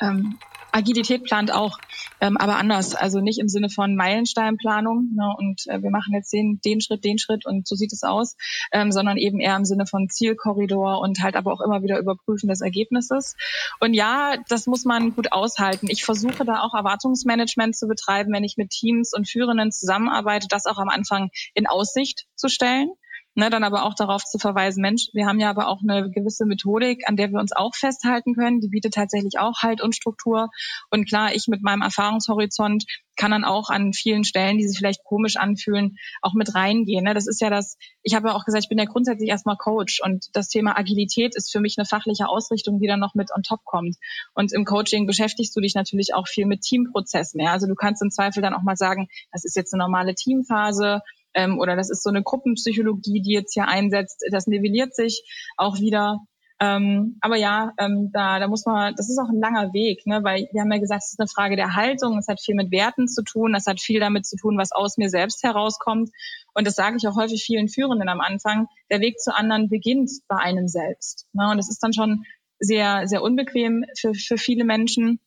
Ähm, 0.00 0.38
Agilität 0.72 1.24
plant 1.24 1.52
auch, 1.52 1.78
ähm, 2.20 2.36
aber 2.36 2.56
anders. 2.56 2.94
Also 2.94 3.20
nicht 3.20 3.38
im 3.38 3.48
Sinne 3.48 3.70
von 3.70 3.96
Meilensteinplanung 3.96 5.10
ne, 5.14 5.34
und 5.38 5.66
äh, 5.66 5.82
wir 5.82 5.90
machen 5.90 6.14
jetzt 6.14 6.32
den, 6.32 6.60
den 6.64 6.80
Schritt, 6.80 7.04
den 7.04 7.18
Schritt 7.18 7.46
und 7.46 7.66
so 7.66 7.74
sieht 7.74 7.92
es 7.92 8.02
aus, 8.02 8.36
ähm, 8.72 8.92
sondern 8.92 9.16
eben 9.16 9.40
eher 9.40 9.56
im 9.56 9.64
Sinne 9.64 9.86
von 9.86 10.08
Zielkorridor 10.08 11.00
und 11.00 11.22
halt 11.22 11.36
aber 11.36 11.52
auch 11.52 11.60
immer 11.60 11.82
wieder 11.82 11.98
Überprüfen 11.98 12.48
des 12.48 12.60
Ergebnisses. 12.60 13.36
Und 13.80 13.94
ja, 13.94 14.36
das 14.48 14.66
muss 14.66 14.84
man 14.84 15.14
gut 15.14 15.32
aushalten. 15.32 15.88
Ich 15.88 16.04
versuche 16.04 16.44
da 16.44 16.60
auch 16.60 16.74
Erwartungsmanagement 16.74 17.76
zu 17.76 17.86
betreiben, 17.86 18.32
wenn 18.32 18.44
ich 18.44 18.56
mit 18.56 18.70
Teams 18.70 19.12
und 19.14 19.28
Führenden 19.28 19.72
zusammenarbeite, 19.72 20.46
das 20.48 20.66
auch 20.66 20.78
am 20.78 20.88
Anfang 20.88 21.30
in 21.54 21.66
Aussicht 21.66 22.26
zu 22.34 22.48
stellen. 22.48 22.90
Ne, 23.36 23.48
dann 23.48 23.62
aber 23.62 23.84
auch 23.84 23.94
darauf 23.94 24.24
zu 24.24 24.38
verweisen, 24.38 24.82
Mensch, 24.82 25.08
wir 25.12 25.24
haben 25.26 25.38
ja 25.38 25.50
aber 25.50 25.68
auch 25.68 25.80
eine 25.82 26.10
gewisse 26.10 26.46
Methodik, 26.46 27.08
an 27.08 27.14
der 27.14 27.30
wir 27.30 27.38
uns 27.38 27.52
auch 27.52 27.76
festhalten 27.76 28.34
können. 28.34 28.60
Die 28.60 28.68
bietet 28.68 28.94
tatsächlich 28.94 29.38
auch 29.38 29.62
Halt 29.62 29.80
und 29.80 29.94
Struktur. 29.94 30.48
Und 30.90 31.08
klar, 31.08 31.32
ich 31.32 31.46
mit 31.46 31.62
meinem 31.62 31.82
Erfahrungshorizont 31.82 32.86
kann 33.20 33.30
dann 33.30 33.44
auch 33.44 33.68
an 33.68 33.92
vielen 33.92 34.24
Stellen, 34.24 34.58
die 34.58 34.66
sich 34.66 34.78
vielleicht 34.78 35.04
komisch 35.04 35.36
anfühlen, 35.36 35.96
auch 36.22 36.32
mit 36.34 36.54
reingehen. 36.54 37.04
Ne? 37.04 37.14
Das 37.14 37.28
ist 37.28 37.40
ja 37.40 37.50
das, 37.50 37.76
ich 38.02 38.14
habe 38.14 38.28
ja 38.28 38.34
auch 38.34 38.44
gesagt, 38.44 38.64
ich 38.64 38.68
bin 38.68 38.78
ja 38.78 38.86
grundsätzlich 38.86 39.28
erstmal 39.28 39.56
Coach 39.56 40.00
und 40.02 40.26
das 40.32 40.48
Thema 40.48 40.76
Agilität 40.76 41.36
ist 41.36 41.52
für 41.52 41.60
mich 41.60 41.76
eine 41.78 41.84
fachliche 41.84 42.28
Ausrichtung, 42.28 42.80
die 42.80 42.88
dann 42.88 42.98
noch 42.98 43.14
mit 43.14 43.30
on 43.32 43.42
top 43.42 43.60
kommt. 43.64 43.96
Und 44.34 44.52
im 44.52 44.64
Coaching 44.64 45.06
beschäftigst 45.06 45.54
du 45.54 45.60
dich 45.60 45.74
natürlich 45.74 46.14
auch 46.14 46.26
viel 46.26 46.46
mit 46.46 46.62
Teamprozessen. 46.62 47.40
Ja? 47.40 47.52
Also 47.52 47.68
du 47.68 47.74
kannst 47.74 48.02
im 48.02 48.10
Zweifel 48.10 48.42
dann 48.42 48.54
auch 48.54 48.62
mal 48.62 48.76
sagen, 48.76 49.08
das 49.30 49.44
ist 49.44 49.54
jetzt 49.54 49.72
eine 49.72 49.84
normale 49.84 50.14
Teamphase 50.14 51.02
ähm, 51.34 51.58
oder 51.58 51.76
das 51.76 51.90
ist 51.90 52.02
so 52.02 52.10
eine 52.10 52.22
Gruppenpsychologie, 52.22 53.22
die 53.22 53.32
jetzt 53.32 53.54
hier 53.54 53.68
einsetzt. 53.68 54.24
Das 54.30 54.46
nivelliert 54.46 54.94
sich 54.94 55.22
auch 55.56 55.78
wieder. 55.78 56.20
Ähm, 56.62 57.16
aber 57.22 57.36
ja, 57.36 57.72
ähm, 57.78 58.10
da, 58.12 58.38
da 58.38 58.46
muss 58.46 58.66
man, 58.66 58.94
das 58.94 59.08
ist 59.08 59.18
auch 59.18 59.30
ein 59.30 59.40
langer 59.40 59.72
Weg, 59.72 60.06
ne? 60.06 60.22
weil 60.22 60.46
wir 60.52 60.60
haben 60.60 60.70
ja 60.70 60.78
gesagt, 60.78 61.04
es 61.04 61.12
ist 61.12 61.20
eine 61.20 61.26
Frage 61.26 61.56
der 61.56 61.74
Haltung, 61.74 62.18
es 62.18 62.28
hat 62.28 62.38
viel 62.38 62.54
mit 62.54 62.70
Werten 62.70 63.08
zu 63.08 63.22
tun, 63.24 63.54
es 63.54 63.66
hat 63.66 63.80
viel 63.80 63.98
damit 63.98 64.26
zu 64.26 64.36
tun, 64.36 64.58
was 64.58 64.70
aus 64.70 64.98
mir 64.98 65.08
selbst 65.08 65.42
herauskommt. 65.42 66.10
Und 66.52 66.66
das 66.66 66.74
sage 66.74 66.98
ich 66.98 67.08
auch 67.08 67.16
häufig 67.16 67.42
vielen 67.42 67.68
Führenden 67.68 68.10
am 68.10 68.20
Anfang, 68.20 68.66
der 68.90 69.00
Weg 69.00 69.18
zu 69.20 69.34
anderen 69.34 69.70
beginnt 69.70 70.10
bei 70.28 70.36
einem 70.36 70.68
selbst. 70.68 71.26
Ne? 71.32 71.50
Und 71.50 71.56
das 71.56 71.70
ist 71.70 71.82
dann 71.82 71.94
schon 71.94 72.24
sehr, 72.58 73.08
sehr 73.08 73.22
unbequem 73.22 73.86
für, 73.98 74.12
für 74.12 74.36
viele 74.36 74.64
Menschen. 74.64 75.18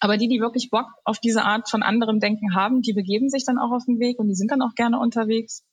Aber 0.00 0.16
die, 0.16 0.28
die 0.28 0.40
wirklich 0.40 0.70
Bock 0.70 0.86
auf 1.04 1.18
diese 1.18 1.44
Art 1.44 1.68
von 1.68 1.82
anderem 1.82 2.20
Denken 2.20 2.54
haben, 2.54 2.82
die 2.82 2.92
begeben 2.92 3.28
sich 3.28 3.44
dann 3.44 3.58
auch 3.58 3.72
auf 3.72 3.84
den 3.84 3.98
Weg 3.98 4.18
und 4.18 4.28
die 4.28 4.34
sind 4.34 4.50
dann 4.50 4.62
auch 4.62 4.74
gerne 4.74 4.98
unterwegs. 4.98 5.64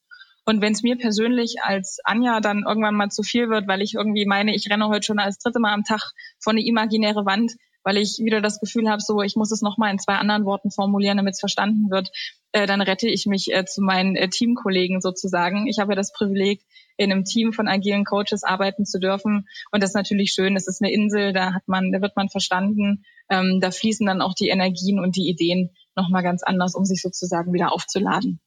Und 0.45 0.61
wenn 0.61 0.73
es 0.73 0.83
mir 0.83 0.95
persönlich 0.95 1.55
als 1.63 1.99
Anja 2.03 2.39
dann 2.39 2.63
irgendwann 2.67 2.95
mal 2.95 3.09
zu 3.09 3.23
viel 3.23 3.49
wird, 3.49 3.67
weil 3.67 3.81
ich 3.81 3.95
irgendwie 3.95 4.25
meine, 4.25 4.55
ich 4.55 4.69
renne 4.69 4.87
heute 4.87 5.05
schon 5.05 5.19
als 5.19 5.39
dritte 5.39 5.59
Mal 5.59 5.73
am 5.73 5.83
Tag 5.83 6.11
vor 6.39 6.51
eine 6.51 6.63
imaginäre 6.63 7.25
Wand, 7.25 7.53
weil 7.85 7.97
ich 7.97 8.19
wieder 8.21 8.41
das 8.41 8.59
Gefühl 8.59 8.89
habe, 8.89 9.01
so 9.01 9.21
ich 9.21 9.37
muss 9.37 9.51
es 9.51 9.61
noch 9.61 9.77
mal 9.77 9.91
in 9.91 9.99
zwei 9.99 10.15
anderen 10.15 10.43
Worten 10.43 10.71
formulieren, 10.71 11.17
damit 11.17 11.35
es 11.35 11.39
verstanden 11.39 11.89
wird, 11.89 12.11
äh, 12.51 12.65
dann 12.65 12.81
rette 12.81 13.07
ich 13.07 13.25
mich 13.25 13.53
äh, 13.53 13.63
zu 13.65 13.81
meinen 13.81 14.15
äh, 14.15 14.27
Teamkollegen 14.27 14.99
sozusagen. 14.99 15.67
Ich 15.67 15.79
habe 15.79 15.93
ja 15.93 15.95
das 15.95 16.11
Privileg, 16.11 16.61
in 16.97 17.11
einem 17.11 17.25
Team 17.25 17.53
von 17.53 17.67
agilen 17.67 18.05
Coaches 18.05 18.43
arbeiten 18.43 18.85
zu 18.85 18.99
dürfen. 18.99 19.47
Und 19.71 19.83
das 19.83 19.91
ist 19.91 19.95
natürlich 19.95 20.31
schön. 20.31 20.55
Das 20.55 20.67
ist 20.67 20.81
eine 20.81 20.91
Insel, 20.91 21.33
da 21.33 21.53
hat 21.53 21.67
man, 21.67 21.91
da 21.91 22.01
wird 22.01 22.15
man 22.15 22.29
verstanden. 22.29 23.03
Ähm, 23.29 23.59
da 23.61 23.71
fließen 23.71 24.05
dann 24.05 24.21
auch 24.21 24.33
die 24.33 24.47
Energien 24.47 24.99
und 24.99 25.15
die 25.15 25.27
Ideen 25.27 25.71
nochmal 25.95 26.23
ganz 26.23 26.43
anders, 26.43 26.75
um 26.75 26.85
sich 26.85 27.01
sozusagen 27.01 27.53
wieder 27.53 27.73
aufzuladen. 27.73 28.39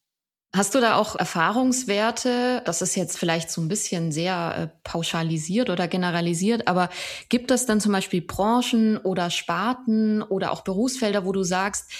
Hast 0.54 0.74
du 0.74 0.80
da 0.80 0.96
auch 0.96 1.14
Erfahrungswerte? 1.14 2.62
Das 2.64 2.80
ist 2.80 2.96
jetzt 2.96 3.18
vielleicht 3.18 3.50
so 3.50 3.60
ein 3.60 3.68
bisschen 3.68 4.12
sehr 4.12 4.54
äh, 4.56 4.78
pauschalisiert 4.82 5.68
oder 5.68 5.88
generalisiert, 5.88 6.68
aber 6.68 6.88
gibt 7.28 7.50
es 7.50 7.66
dann 7.66 7.80
zum 7.80 7.92
Beispiel 7.92 8.22
Branchen 8.22 8.96
oder 8.96 9.28
Sparten 9.28 10.22
oder 10.22 10.50
auch 10.52 10.62
Berufsfelder, 10.62 11.26
wo 11.26 11.32
du 11.32 11.42
sagst, 11.42 11.90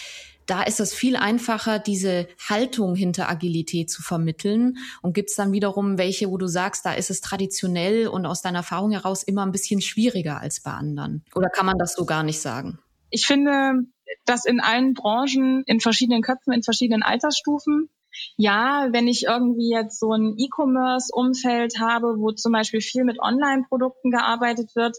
da 0.46 0.62
ist 0.62 0.80
es 0.80 0.94
viel 0.94 1.16
einfacher, 1.16 1.78
diese 1.78 2.26
Haltung 2.48 2.94
hinter 2.94 3.28
Agilität 3.28 3.90
zu 3.90 4.02
vermitteln. 4.02 4.78
Und 5.02 5.12
gibt 5.12 5.28
es 5.28 5.36
dann 5.36 5.52
wiederum 5.52 5.98
welche, 5.98 6.30
wo 6.30 6.38
du 6.38 6.46
sagst, 6.46 6.86
da 6.86 6.94
ist 6.94 7.10
es 7.10 7.20
traditionell 7.20 8.08
und 8.08 8.24
aus 8.24 8.40
deiner 8.40 8.60
Erfahrung 8.60 8.92
heraus 8.92 9.22
immer 9.22 9.44
ein 9.44 9.52
bisschen 9.52 9.82
schwieriger 9.82 10.40
als 10.40 10.60
bei 10.60 10.70
anderen? 10.70 11.22
Oder 11.34 11.50
kann 11.50 11.66
man 11.66 11.76
das 11.76 11.92
so 11.92 12.06
gar 12.06 12.22
nicht 12.22 12.40
sagen? 12.40 12.78
Ich 13.10 13.26
finde, 13.26 13.82
dass 14.24 14.46
in 14.46 14.60
allen 14.60 14.94
Branchen, 14.94 15.64
in 15.66 15.80
verschiedenen 15.80 16.22
Köpfen, 16.22 16.54
in 16.54 16.62
verschiedenen 16.62 17.02
Altersstufen 17.02 17.90
ja, 18.36 18.88
wenn 18.92 19.08
ich 19.08 19.24
irgendwie 19.24 19.70
jetzt 19.70 19.98
so 20.00 20.12
ein 20.12 20.34
E-Commerce-Umfeld 20.36 21.80
habe, 21.80 22.18
wo 22.18 22.32
zum 22.32 22.52
Beispiel 22.52 22.80
viel 22.80 23.04
mit 23.04 23.18
Online-Produkten 23.20 24.10
gearbeitet 24.10 24.74
wird, 24.74 24.96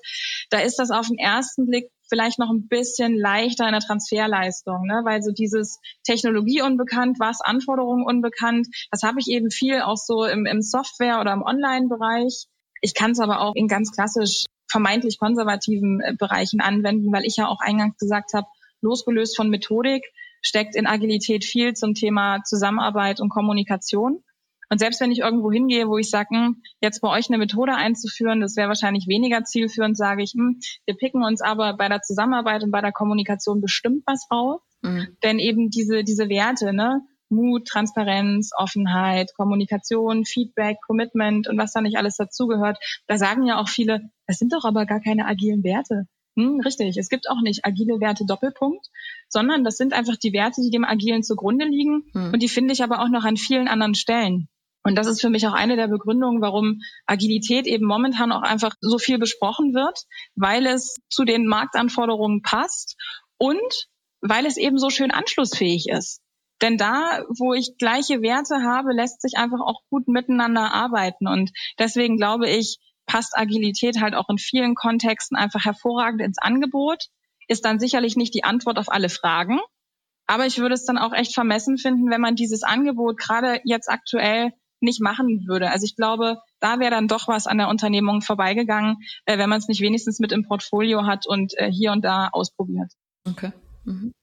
da 0.50 0.60
ist 0.60 0.80
das 0.80 0.92
auf 0.92 1.08
den 1.08 1.18
ersten 1.18 1.66
Blick 1.66 1.90
vielleicht 2.10 2.40
noch 2.40 2.50
ein 2.50 2.68
bisschen 2.68 3.16
leichter 3.16 3.66
in 3.66 3.72
der 3.72 3.82
Transferleistung, 3.82 4.86
ne? 4.86 5.02
weil 5.06 5.22
so 5.22 5.32
dieses 5.32 5.80
Technologie 6.04 6.62
unbekannt, 6.62 7.18
was 7.20 7.40
Anforderungen 7.42 8.04
unbekannt, 8.04 8.68
das 8.92 9.04
habe 9.04 9.20
ich 9.20 9.28
eben 9.28 9.52
viel 9.52 9.82
auch 9.82 9.98
so 9.98 10.26
im, 10.26 10.46
im 10.46 10.62
Software- 10.62 11.22
oder 11.22 11.34
im 11.34 11.44
Online-Bereich. 11.44 12.48
Ich 12.82 12.96
kann 12.96 13.12
es 13.12 13.20
aber 13.20 13.42
auch 13.42 13.54
in 13.56 13.68
ganz 13.68 13.92
klassisch 13.92 14.46
vermeintlich 14.70 15.20
konservativen 15.20 16.02
äh, 16.02 16.14
Bereichen 16.18 16.62
anwenden, 16.62 17.12
weil 17.12 17.26
ich 17.26 17.38
ja 17.38 17.48
auch 17.48 17.60
eingangs 17.60 17.98
gesagt 17.98 18.34
habe, 18.34 18.48
losgelöst 18.82 19.36
von 19.36 19.50
Methodik 19.50 20.04
steckt 20.42 20.76
in 20.76 20.88
Agilität 20.88 21.46
viel 21.46 21.74
zum 21.74 21.94
Thema 21.94 22.44
Zusammenarbeit 22.44 23.20
und 23.20 23.30
Kommunikation. 23.30 24.24
Und 24.70 24.78
selbst 24.78 25.02
wenn 25.02 25.12
ich 25.12 25.20
irgendwo 25.20 25.52
hingehe, 25.52 25.88
wo 25.88 25.98
ich 25.98 26.10
sage, 26.10 26.30
hm, 26.30 26.62
jetzt 26.80 27.02
bei 27.02 27.10
euch 27.10 27.30
eine 27.30 27.40
Methode 27.40 27.74
einzuführen, 27.76 28.40
das 28.40 28.56
wäre 28.56 28.68
wahrscheinlich 28.68 29.08
weniger 29.08 29.44
zielführend, 29.44 29.98
sage 29.98 30.22
ich, 30.22 30.34
hm, 30.34 30.60
wir 30.86 30.96
picken 30.96 31.24
uns 31.24 31.42
aber 31.42 31.76
bei 31.76 31.90
der 31.90 32.02
Zusammenarbeit 32.02 32.64
und 32.64 32.72
bei 32.72 32.82
der 32.82 32.92
Kommunikation 32.92 33.62
bestimmt 33.62 34.04
was 34.06 34.28
raus. 34.32 34.62
Mhm. 34.82 35.18
Denn 35.24 35.40
eben 35.40 35.70
diese, 35.72 36.04
diese 36.04 36.30
Werte, 36.30 36.72
ne, 36.72 37.02
Mut, 37.30 37.68
Transparenz, 37.68 38.52
Offenheit, 38.56 39.32
Kommunikation, 39.36 40.26
Feedback, 40.26 40.78
Commitment 40.86 41.48
und 41.48 41.58
was 41.58 41.74
da 41.74 41.82
nicht 41.82 41.98
alles 41.98 42.16
dazugehört, 42.18 42.78
da 43.08 43.18
sagen 43.18 43.46
ja 43.46 43.60
auch 43.60 43.70
viele, 43.70 44.10
das 44.28 44.38
sind 44.38 44.54
doch 44.54 44.66
aber 44.66 44.86
gar 44.86 45.00
keine 45.00 45.26
agilen 45.26 45.64
Werte. 45.64 46.08
Hm, 46.36 46.62
richtig, 46.62 46.98
es 46.98 47.10
gibt 47.10 47.30
auch 47.30 47.42
nicht 47.42 47.66
agile 47.66 48.00
Werte 48.00 48.26
Doppelpunkt, 48.26 48.88
sondern 49.28 49.64
das 49.64 49.78
sind 49.78 49.94
einfach 49.94 50.16
die 50.16 50.34
Werte, 50.34 50.62
die 50.62 50.70
dem 50.70 50.86
Agilen 50.86 51.24
zugrunde 51.24 51.66
liegen 51.66 52.04
hm. 52.14 52.34
und 52.34 52.42
die 52.42 52.50
finde 52.50 52.74
ich 52.74 52.84
aber 52.84 53.02
auch 53.02 53.10
noch 53.10 53.24
an 53.24 53.38
vielen 53.38 53.68
anderen 53.68 53.96
Stellen. 53.96 54.48
Und 54.84 54.96
das 54.96 55.08
ist 55.08 55.22
für 55.22 55.30
mich 55.30 55.46
auch 55.46 55.54
eine 55.54 55.76
der 55.76 55.88
Begründungen, 55.88 56.42
warum 56.42 56.82
Agilität 57.06 57.68
eben 57.68 57.86
momentan 57.86 58.32
auch 58.32 58.44
einfach 58.44 58.76
so 58.80 58.98
viel 58.98 59.20
besprochen 59.20 59.74
wird, 59.74 60.00
weil 60.36 60.66
es 60.66 60.96
zu 61.10 61.26
den 61.26 61.46
Marktanforderungen 61.48 62.42
passt 62.42 62.96
und 63.38 63.88
weil 64.22 64.46
es 64.46 64.58
eben 64.58 64.78
so 64.78 64.90
schön 64.90 65.12
anschlussfähig 65.12 65.88
ist. 65.90 66.22
Denn 66.62 66.78
da, 66.78 67.24
wo 67.38 67.54
ich 67.54 67.78
gleiche 67.78 68.22
Werte 68.22 68.64
habe, 68.64 68.94
lässt 68.94 69.22
sich 69.22 69.38
einfach 69.38 69.62
auch 69.62 69.82
gut 69.90 70.08
miteinander 70.08 70.74
arbeiten. 70.74 71.28
Und 71.28 71.52
deswegen 71.78 72.18
glaube 72.18 72.50
ich, 72.50 72.80
passt 73.10 73.36
Agilität 73.36 74.00
halt 74.00 74.14
auch 74.14 74.30
in 74.30 74.38
vielen 74.38 74.76
Kontexten 74.76 75.36
einfach 75.36 75.66
hervorragend 75.66 76.22
ins 76.22 76.38
Angebot, 76.38 77.06
ist 77.48 77.66
dann 77.66 77.80
sicherlich 77.80 78.16
nicht 78.16 78.36
die 78.36 78.44
Antwort 78.44 78.78
auf 78.78 78.92
alle 78.92 79.10
Fragen. 79.10 79.60
Aber 80.28 80.46
ich 80.46 80.60
würde 80.60 80.76
es 80.76 80.86
dann 80.86 81.00
auch 81.00 81.12
echt 81.12 81.34
vermessen 81.34 81.80
finden, 81.80 82.12
wenn 82.12 82.22
man 82.22 82.36
dieses 82.36 82.62
Angebot 82.62 83.18
gerade 83.18 83.62
jetzt 83.64 83.90
aktuell 83.90 84.52
nicht 84.80 85.02
machen 85.02 85.46
würde. 85.48 85.72
Also 85.72 85.86
ich 85.86 85.96
glaube, 85.96 86.38
da 86.60 86.80
wäre 86.80 86.92
dann 86.92 87.08
doch 87.08 87.28
was 87.28 87.48
an 87.48 87.58
der 87.58 87.68
Unternehmung 87.68 88.22
vorbeigegangen, 88.22 88.98
äh, 89.26 89.40
wenn 89.40 89.50
man 89.50 89.58
es 89.58 89.68
nicht 89.68 89.82
wenigstens 89.82 90.20
mit 90.20 90.32
im 90.32 90.48
Portfolio 90.48 91.08
hat 91.08 91.26
und 91.28 91.58
äh, 91.58 91.72
hier 91.72 91.92
und 91.92 92.06
da 92.06 92.30
ausprobiert. 92.32 92.94
Okay. 93.28 93.52
Mhm. 93.86 94.14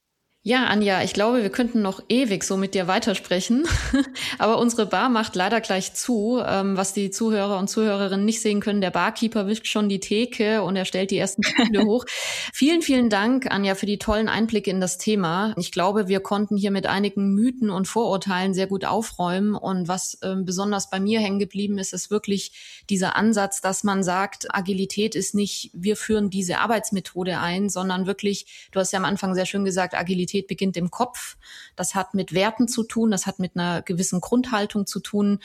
Ja, 0.47 0.67
Anja, 0.67 1.03
ich 1.03 1.11
glaube, 1.11 1.43
wir 1.43 1.49
könnten 1.49 1.81
noch 1.81 2.01
ewig 2.07 2.45
so 2.45 2.55
mit 2.55 2.73
dir 2.73 2.87
weitersprechen. 2.87 3.67
Aber 4.39 4.59
unsere 4.59 4.85
Bar 4.85 5.09
macht 5.09 5.35
leider 5.35 5.59
gleich 5.59 5.93
zu. 5.93 6.41
Ähm, 6.41 6.77
was 6.77 6.93
die 6.93 7.11
Zuhörer 7.11 7.59
und 7.59 7.69
Zuhörerinnen 7.69 8.23
nicht 8.23 8.39
sehen 8.39 8.61
können, 8.61 8.79
der 8.79 8.91
Barkeeper 8.91 9.45
wischt 9.47 9.67
schon 9.67 9.89
die 9.89 9.99
Theke 9.99 10.63
und 10.63 10.77
er 10.77 10.85
stellt 10.85 11.11
die 11.11 11.17
ersten 11.17 11.43
Stühle 11.43 11.81
hoch. 11.85 12.05
Vielen, 12.53 12.81
vielen 12.81 13.09
Dank, 13.09 13.51
Anja, 13.51 13.75
für 13.75 13.87
die 13.87 13.97
tollen 13.97 14.29
Einblicke 14.29 14.71
in 14.71 14.79
das 14.79 14.97
Thema. 14.97 15.53
Ich 15.57 15.73
glaube, 15.73 16.07
wir 16.07 16.21
konnten 16.21 16.55
hier 16.55 16.71
mit 16.71 16.87
einigen 16.87 17.33
Mythen 17.33 17.69
und 17.69 17.89
Vorurteilen 17.89 18.53
sehr 18.53 18.67
gut 18.67 18.85
aufräumen. 18.85 19.53
Und 19.53 19.89
was 19.89 20.17
ähm, 20.23 20.45
besonders 20.45 20.89
bei 20.89 21.01
mir 21.01 21.19
hängen 21.19 21.39
geblieben 21.39 21.77
ist, 21.77 21.91
ist 21.91 22.09
wirklich 22.09 22.53
dieser 22.89 23.17
Ansatz, 23.17 23.59
dass 23.59 23.83
man 23.83 24.01
sagt, 24.01 24.47
Agilität 24.55 25.13
ist 25.13 25.35
nicht, 25.35 25.71
wir 25.73 25.97
führen 25.97 26.29
diese 26.29 26.59
Arbeitsmethode 26.59 27.37
ein, 27.37 27.67
sondern 27.67 28.07
wirklich, 28.07 28.69
du 28.71 28.79
hast 28.79 28.93
ja 28.93 28.99
am 28.99 29.03
Anfang 29.03 29.35
sehr 29.35 29.45
schön 29.45 29.65
gesagt, 29.65 29.93
Agilität 29.93 30.36
Agilität 30.37 30.47
beginnt 30.47 30.77
im 30.77 30.91
Kopf. 30.91 31.37
Das 31.75 31.95
hat 31.95 32.13
mit 32.13 32.33
Werten 32.33 32.67
zu 32.67 32.83
tun, 32.83 33.11
das 33.11 33.25
hat 33.25 33.39
mit 33.39 33.55
einer 33.55 33.81
gewissen 33.81 34.21
Grundhaltung 34.21 34.85
zu 34.85 34.99
tun. 34.99 35.39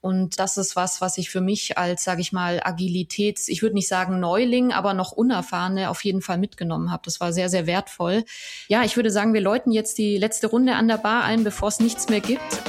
Und 0.00 0.38
das 0.38 0.56
ist 0.56 0.76
was, 0.76 1.00
was 1.00 1.18
ich 1.18 1.30
für 1.30 1.40
mich 1.40 1.78
als, 1.78 2.04
sage 2.04 2.20
ich 2.20 2.32
mal, 2.32 2.60
Agilitäts, 2.62 3.48
ich 3.48 3.62
würde 3.62 3.74
nicht 3.74 3.88
sagen 3.88 4.20
Neuling, 4.20 4.72
aber 4.72 4.94
noch 4.94 5.12
Unerfahrene 5.12 5.90
auf 5.90 6.04
jeden 6.04 6.22
Fall 6.22 6.38
mitgenommen 6.38 6.90
habe. 6.90 7.02
Das 7.04 7.20
war 7.20 7.32
sehr, 7.32 7.48
sehr 7.48 7.66
wertvoll. 7.66 8.24
Ja, 8.68 8.84
ich 8.84 8.96
würde 8.96 9.10
sagen, 9.10 9.34
wir 9.34 9.40
läuten 9.40 9.72
jetzt 9.72 9.98
die 9.98 10.18
letzte 10.18 10.48
Runde 10.48 10.74
an 10.74 10.88
der 10.88 10.98
Bar 10.98 11.24
ein, 11.24 11.44
bevor 11.44 11.68
es 11.68 11.80
nichts 11.80 12.08
mehr 12.08 12.20
gibt. 12.20 12.62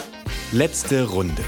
Letzte 0.51 1.07
Runde. 1.07 1.43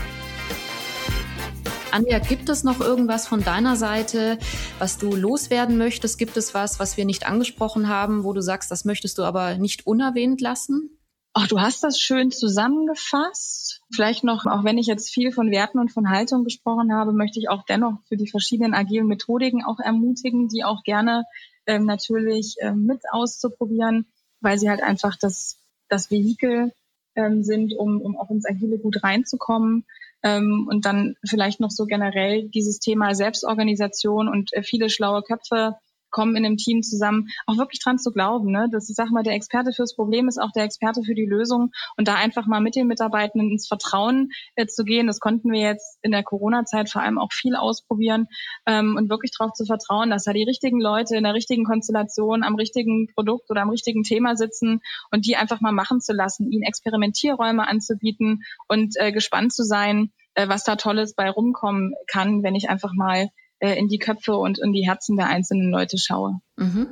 Anja, 1.91 2.19
gibt 2.19 2.47
es 2.47 2.63
noch 2.63 2.79
irgendwas 2.79 3.27
von 3.27 3.43
deiner 3.43 3.75
Seite, 3.75 4.37
was 4.79 4.97
du 4.97 5.13
loswerden 5.13 5.77
möchtest? 5.77 6.17
Gibt 6.17 6.37
es 6.37 6.53
was, 6.53 6.79
was 6.79 6.95
wir 6.95 7.05
nicht 7.05 7.27
angesprochen 7.27 7.89
haben, 7.89 8.23
wo 8.23 8.31
du 8.31 8.41
sagst, 8.41 8.71
das 8.71 8.85
möchtest 8.85 9.17
du 9.17 9.23
aber 9.23 9.57
nicht 9.57 9.85
unerwähnt 9.85 10.39
lassen? 10.39 10.97
Ach, 11.33 11.47
du 11.47 11.59
hast 11.59 11.83
das 11.83 11.99
schön 11.99 12.31
zusammengefasst. 12.31 13.81
Vielleicht 13.93 14.23
noch, 14.23 14.45
auch 14.45 14.63
wenn 14.63 14.77
ich 14.77 14.87
jetzt 14.87 15.13
viel 15.13 15.31
von 15.31 15.51
Werten 15.51 15.79
und 15.79 15.91
von 15.91 16.09
Haltung 16.09 16.43
gesprochen 16.43 16.93
habe, 16.93 17.13
möchte 17.13 17.39
ich 17.39 17.49
auch 17.49 17.63
dennoch 17.65 17.99
für 18.07 18.17
die 18.17 18.29
verschiedenen 18.29 18.73
agilen 18.73 19.07
Methodiken 19.07 19.63
auch 19.63 19.79
ermutigen, 19.79 20.47
die 20.47 20.63
auch 20.63 20.83
gerne 20.83 21.23
ähm, 21.65 21.85
natürlich 21.85 22.55
ähm, 22.59 22.85
mit 22.85 23.01
auszuprobieren, 23.11 24.07
weil 24.39 24.57
sie 24.57 24.69
halt 24.69 24.81
einfach 24.81 25.17
das, 25.17 25.57
das 25.89 26.09
Vehikel 26.09 26.73
ähm, 27.15 27.43
sind, 27.43 27.73
um, 27.77 28.01
um 28.01 28.17
auch 28.17 28.29
ins 28.29 28.47
Agile 28.47 28.77
gut 28.77 29.03
reinzukommen. 29.03 29.85
Ähm, 30.23 30.67
und 30.69 30.85
dann 30.85 31.15
vielleicht 31.27 31.59
noch 31.59 31.71
so 31.71 31.85
generell 31.85 32.47
dieses 32.49 32.79
Thema 32.79 33.15
Selbstorganisation 33.15 34.27
und 34.27 34.53
äh, 34.53 34.61
viele 34.61 34.89
schlaue 34.89 35.23
Köpfe 35.23 35.75
kommen 36.11 36.35
in 36.35 36.45
einem 36.45 36.57
Team 36.57 36.83
zusammen, 36.83 37.29
auch 37.47 37.57
wirklich 37.57 37.81
dran 37.81 37.97
zu 37.97 38.11
glauben, 38.11 38.51
ne? 38.51 38.67
dass 38.71 38.89
ich 38.89 38.95
sag 38.95 39.09
mal, 39.09 39.23
der 39.23 39.33
Experte 39.33 39.71
fürs 39.71 39.95
Problem 39.95 40.27
ist 40.27 40.39
auch 40.39 40.51
der 40.51 40.63
Experte 40.63 41.03
für 41.03 41.15
die 41.15 41.25
Lösung 41.25 41.71
und 41.97 42.07
da 42.07 42.15
einfach 42.15 42.45
mal 42.45 42.61
mit 42.61 42.75
den 42.75 42.87
Mitarbeitenden 42.87 43.51
ins 43.51 43.67
Vertrauen 43.67 44.31
äh, 44.55 44.67
zu 44.67 44.83
gehen. 44.83 45.07
Das 45.07 45.19
konnten 45.19 45.51
wir 45.51 45.61
jetzt 45.61 45.97
in 46.01 46.11
der 46.11 46.23
Corona-Zeit 46.23 46.89
vor 46.89 47.01
allem 47.01 47.17
auch 47.17 47.31
viel 47.31 47.55
ausprobieren 47.55 48.27
ähm, 48.65 48.95
und 48.97 49.09
wirklich 49.09 49.31
darauf 49.37 49.53
zu 49.53 49.65
vertrauen, 49.65 50.09
dass 50.09 50.25
da 50.25 50.33
die 50.33 50.43
richtigen 50.43 50.79
Leute 50.79 51.15
in 51.15 51.23
der 51.23 51.33
richtigen 51.33 51.63
Konstellation 51.63 52.43
am 52.43 52.55
richtigen 52.55 53.07
Produkt 53.13 53.49
oder 53.49 53.61
am 53.61 53.69
richtigen 53.69 54.03
Thema 54.03 54.35
sitzen 54.35 54.81
und 55.11 55.25
die 55.25 55.35
einfach 55.35 55.61
mal 55.61 55.71
machen 55.71 56.01
zu 56.01 56.13
lassen, 56.13 56.51
ihnen 56.51 56.63
Experimentierräume 56.63 57.67
anzubieten 57.67 58.43
und 58.67 58.95
äh, 58.97 59.11
gespannt 59.11 59.53
zu 59.53 59.63
sein, 59.63 60.11
äh, 60.35 60.47
was 60.47 60.63
da 60.63 60.75
Tolles 60.75 61.13
bei 61.13 61.29
rumkommen 61.29 61.93
kann, 62.07 62.43
wenn 62.43 62.55
ich 62.55 62.69
einfach 62.69 62.93
mal 62.93 63.29
äh, 63.61 63.77
in 63.77 63.87
die 63.87 63.99
Köpfe 63.99 64.35
und 64.35 64.59
in 64.59 64.73
die 64.73 64.85
Herzen 64.85 65.15
der 65.15 65.27
einzelnen 65.27 65.71
Leute 65.71 65.97
schaue. 65.97 66.39
Mhm. 66.57 66.87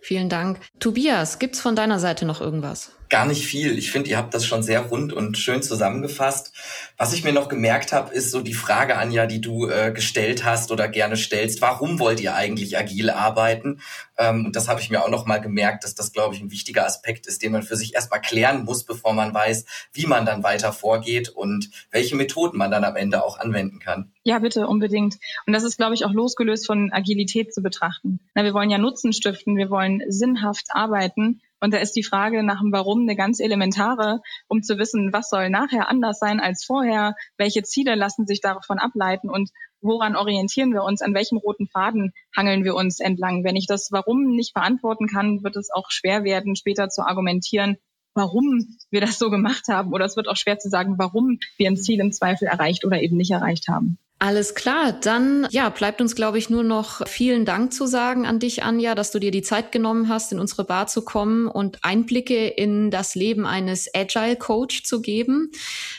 Vielen 0.00 0.28
Dank. 0.28 0.60
Tobias, 0.80 1.38
gibt's 1.38 1.60
von 1.60 1.76
deiner 1.76 1.98
Seite 1.98 2.24
noch 2.24 2.40
irgendwas? 2.40 2.96
Gar 3.08 3.26
nicht 3.26 3.46
viel. 3.46 3.78
Ich 3.78 3.92
finde, 3.92 4.10
ihr 4.10 4.16
habt 4.16 4.34
das 4.34 4.46
schon 4.46 4.62
sehr 4.62 4.80
rund 4.80 5.12
und 5.12 5.36
schön 5.36 5.62
zusammengefasst. 5.62 6.52
Was 6.96 7.12
ich 7.12 7.22
mir 7.22 7.32
noch 7.32 7.48
gemerkt 7.48 7.92
habe, 7.92 8.14
ist 8.14 8.30
so 8.30 8.40
die 8.40 8.54
Frage, 8.54 8.96
Anja, 8.96 9.26
die 9.26 9.40
du 9.40 9.68
äh, 9.68 9.92
gestellt 9.92 10.44
hast 10.44 10.72
oder 10.72 10.88
gerne 10.88 11.16
stellst. 11.16 11.60
Warum 11.60 11.98
wollt 11.98 12.20
ihr 12.20 12.34
eigentlich 12.34 12.78
agil 12.78 13.10
arbeiten? 13.10 13.80
Ähm, 14.16 14.46
und 14.46 14.56
das 14.56 14.68
habe 14.68 14.80
ich 14.80 14.90
mir 14.90 15.02
auch 15.04 15.10
noch 15.10 15.26
mal 15.26 15.40
gemerkt, 15.40 15.84
dass 15.84 15.94
das, 15.94 16.12
glaube 16.12 16.34
ich, 16.34 16.40
ein 16.40 16.50
wichtiger 16.50 16.86
Aspekt 16.86 17.26
ist, 17.26 17.42
den 17.42 17.52
man 17.52 17.62
für 17.62 17.76
sich 17.76 17.94
erstmal 17.94 18.20
klären 18.20 18.64
muss, 18.64 18.84
bevor 18.84 19.12
man 19.12 19.34
weiß, 19.34 19.64
wie 19.92 20.06
man 20.06 20.24
dann 20.24 20.42
weiter 20.42 20.72
vorgeht 20.72 21.28
und 21.28 21.70
welche 21.90 22.16
Methoden 22.16 22.56
man 22.58 22.70
dann 22.70 22.84
am 22.84 22.96
Ende 22.96 23.24
auch 23.24 23.38
anwenden 23.38 23.80
kann. 23.80 24.12
Ja, 24.22 24.38
bitte, 24.38 24.66
unbedingt. 24.66 25.16
Und 25.46 25.52
das 25.52 25.64
ist, 25.64 25.76
glaube 25.76 25.94
ich, 25.94 26.04
auch 26.04 26.12
losgelöst 26.12 26.66
von 26.66 26.92
Agilität 26.92 27.52
zu 27.52 27.60
betrachten. 27.60 28.20
Na, 28.34 28.44
wir 28.44 28.54
wollen 28.54 28.70
ja 28.70 28.78
Nutzen 28.78 29.12
stiften, 29.12 29.56
wir 29.56 29.68
wollen 29.68 30.02
sinnhaft 30.08 30.66
arbeiten. 30.70 31.40
Und 31.60 31.72
da 31.72 31.78
ist 31.78 31.92
die 31.92 32.02
Frage 32.02 32.42
nach 32.42 32.60
dem 32.60 32.72
Warum 32.72 33.02
eine 33.02 33.16
ganz 33.16 33.40
elementare, 33.40 34.20
um 34.48 34.62
zu 34.62 34.78
wissen, 34.78 35.12
was 35.12 35.30
soll 35.30 35.50
nachher 35.50 35.88
anders 35.88 36.18
sein 36.18 36.40
als 36.40 36.64
vorher, 36.64 37.14
welche 37.38 37.62
Ziele 37.62 37.94
lassen 37.94 38.26
sich 38.26 38.40
davon 38.40 38.78
ableiten 38.78 39.30
und 39.30 39.50
woran 39.80 40.16
orientieren 40.16 40.72
wir 40.72 40.82
uns, 40.82 41.02
an 41.02 41.14
welchem 41.14 41.38
roten 41.38 41.66
Faden 41.68 42.12
hangeln 42.36 42.64
wir 42.64 42.74
uns 42.74 43.00
entlang. 43.00 43.44
Wenn 43.44 43.56
ich 43.56 43.66
das 43.66 43.88
Warum 43.92 44.34
nicht 44.34 44.54
beantworten 44.54 45.06
kann, 45.06 45.42
wird 45.44 45.56
es 45.56 45.70
auch 45.72 45.90
schwer 45.90 46.24
werden, 46.24 46.56
später 46.56 46.88
zu 46.88 47.02
argumentieren, 47.02 47.76
warum 48.14 48.66
wir 48.90 49.00
das 49.00 49.18
so 49.18 49.30
gemacht 49.30 49.68
haben. 49.68 49.92
Oder 49.92 50.04
es 50.04 50.16
wird 50.16 50.28
auch 50.28 50.36
schwer 50.36 50.58
zu 50.58 50.68
sagen, 50.68 50.94
warum 50.98 51.38
wir 51.56 51.68
ein 51.68 51.76
Ziel 51.76 52.00
im 52.00 52.12
Zweifel 52.12 52.46
erreicht 52.46 52.84
oder 52.84 53.00
eben 53.00 53.16
nicht 53.16 53.30
erreicht 53.30 53.68
haben. 53.68 53.98
Alles 54.24 54.54
klar, 54.54 54.92
dann 54.92 55.46
ja, 55.50 55.68
bleibt 55.68 56.00
uns, 56.00 56.14
glaube 56.14 56.38
ich, 56.38 56.48
nur 56.48 56.64
noch 56.64 57.06
vielen 57.06 57.44
Dank 57.44 57.74
zu 57.74 57.84
sagen 57.84 58.24
an 58.24 58.38
dich, 58.38 58.62
Anja, 58.62 58.94
dass 58.94 59.10
du 59.10 59.18
dir 59.18 59.30
die 59.30 59.42
Zeit 59.42 59.70
genommen 59.70 60.08
hast, 60.08 60.32
in 60.32 60.40
unsere 60.40 60.64
Bar 60.64 60.86
zu 60.86 61.02
kommen 61.02 61.46
und 61.46 61.84
Einblicke 61.84 62.48
in 62.48 62.90
das 62.90 63.14
Leben 63.14 63.44
eines 63.44 63.94
Agile 63.94 64.36
Coach 64.36 64.84
zu 64.84 65.02
geben. 65.02 65.52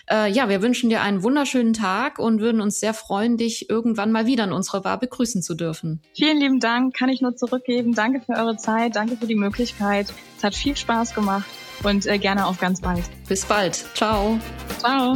Äh, 0.09 0.31
ja, 0.31 0.49
wir 0.49 0.63
wünschen 0.63 0.89
dir 0.89 1.03
einen 1.03 1.21
wunderschönen 1.21 1.73
Tag 1.73 2.17
und 2.17 2.39
würden 2.39 2.61
uns 2.61 2.79
sehr 2.79 2.95
freuen, 2.95 3.37
dich 3.37 3.69
irgendwann 3.69 4.11
mal 4.11 4.25
wieder 4.25 4.45
in 4.45 4.53
unserer 4.53 4.81
Bar 4.81 4.99
begrüßen 4.99 5.43
zu 5.43 5.53
dürfen. 5.53 6.01
Vielen 6.15 6.39
lieben 6.39 6.59
Dank, 6.59 6.95
kann 6.95 7.09
ich 7.09 7.21
nur 7.21 7.35
zurückgeben. 7.35 7.93
Danke 7.93 8.21
für 8.21 8.33
eure 8.33 8.57
Zeit, 8.57 8.95
danke 8.95 9.17
für 9.17 9.27
die 9.27 9.35
Möglichkeit. 9.35 10.11
Es 10.35 10.43
hat 10.43 10.55
viel 10.55 10.75
Spaß 10.75 11.13
gemacht 11.13 11.45
und 11.83 12.07
äh, 12.07 12.17
gerne 12.17 12.47
auf 12.47 12.59
ganz 12.59 12.81
bald. 12.81 13.03
Bis 13.27 13.45
bald. 13.45 13.85
Ciao. 13.93 14.39
Ciao. 14.79 15.15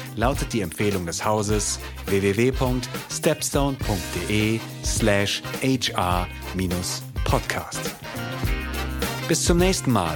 lautet 0.15 0.53
die 0.53 0.61
Empfehlung 0.61 1.05
des 1.05 1.25
Hauses 1.25 1.79
www.stepstone.de 2.05 4.59
slash 4.83 5.43
hr-podcast. 5.61 6.31
Bis 9.27 9.43
zum 9.45 9.57
nächsten 9.57 9.91
Mal 9.91 10.15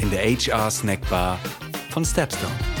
in 0.00 0.10
der 0.10 0.24
HR 0.24 0.70
Snackbar 0.70 1.40
von 1.90 2.04
Stepstone. 2.04 2.75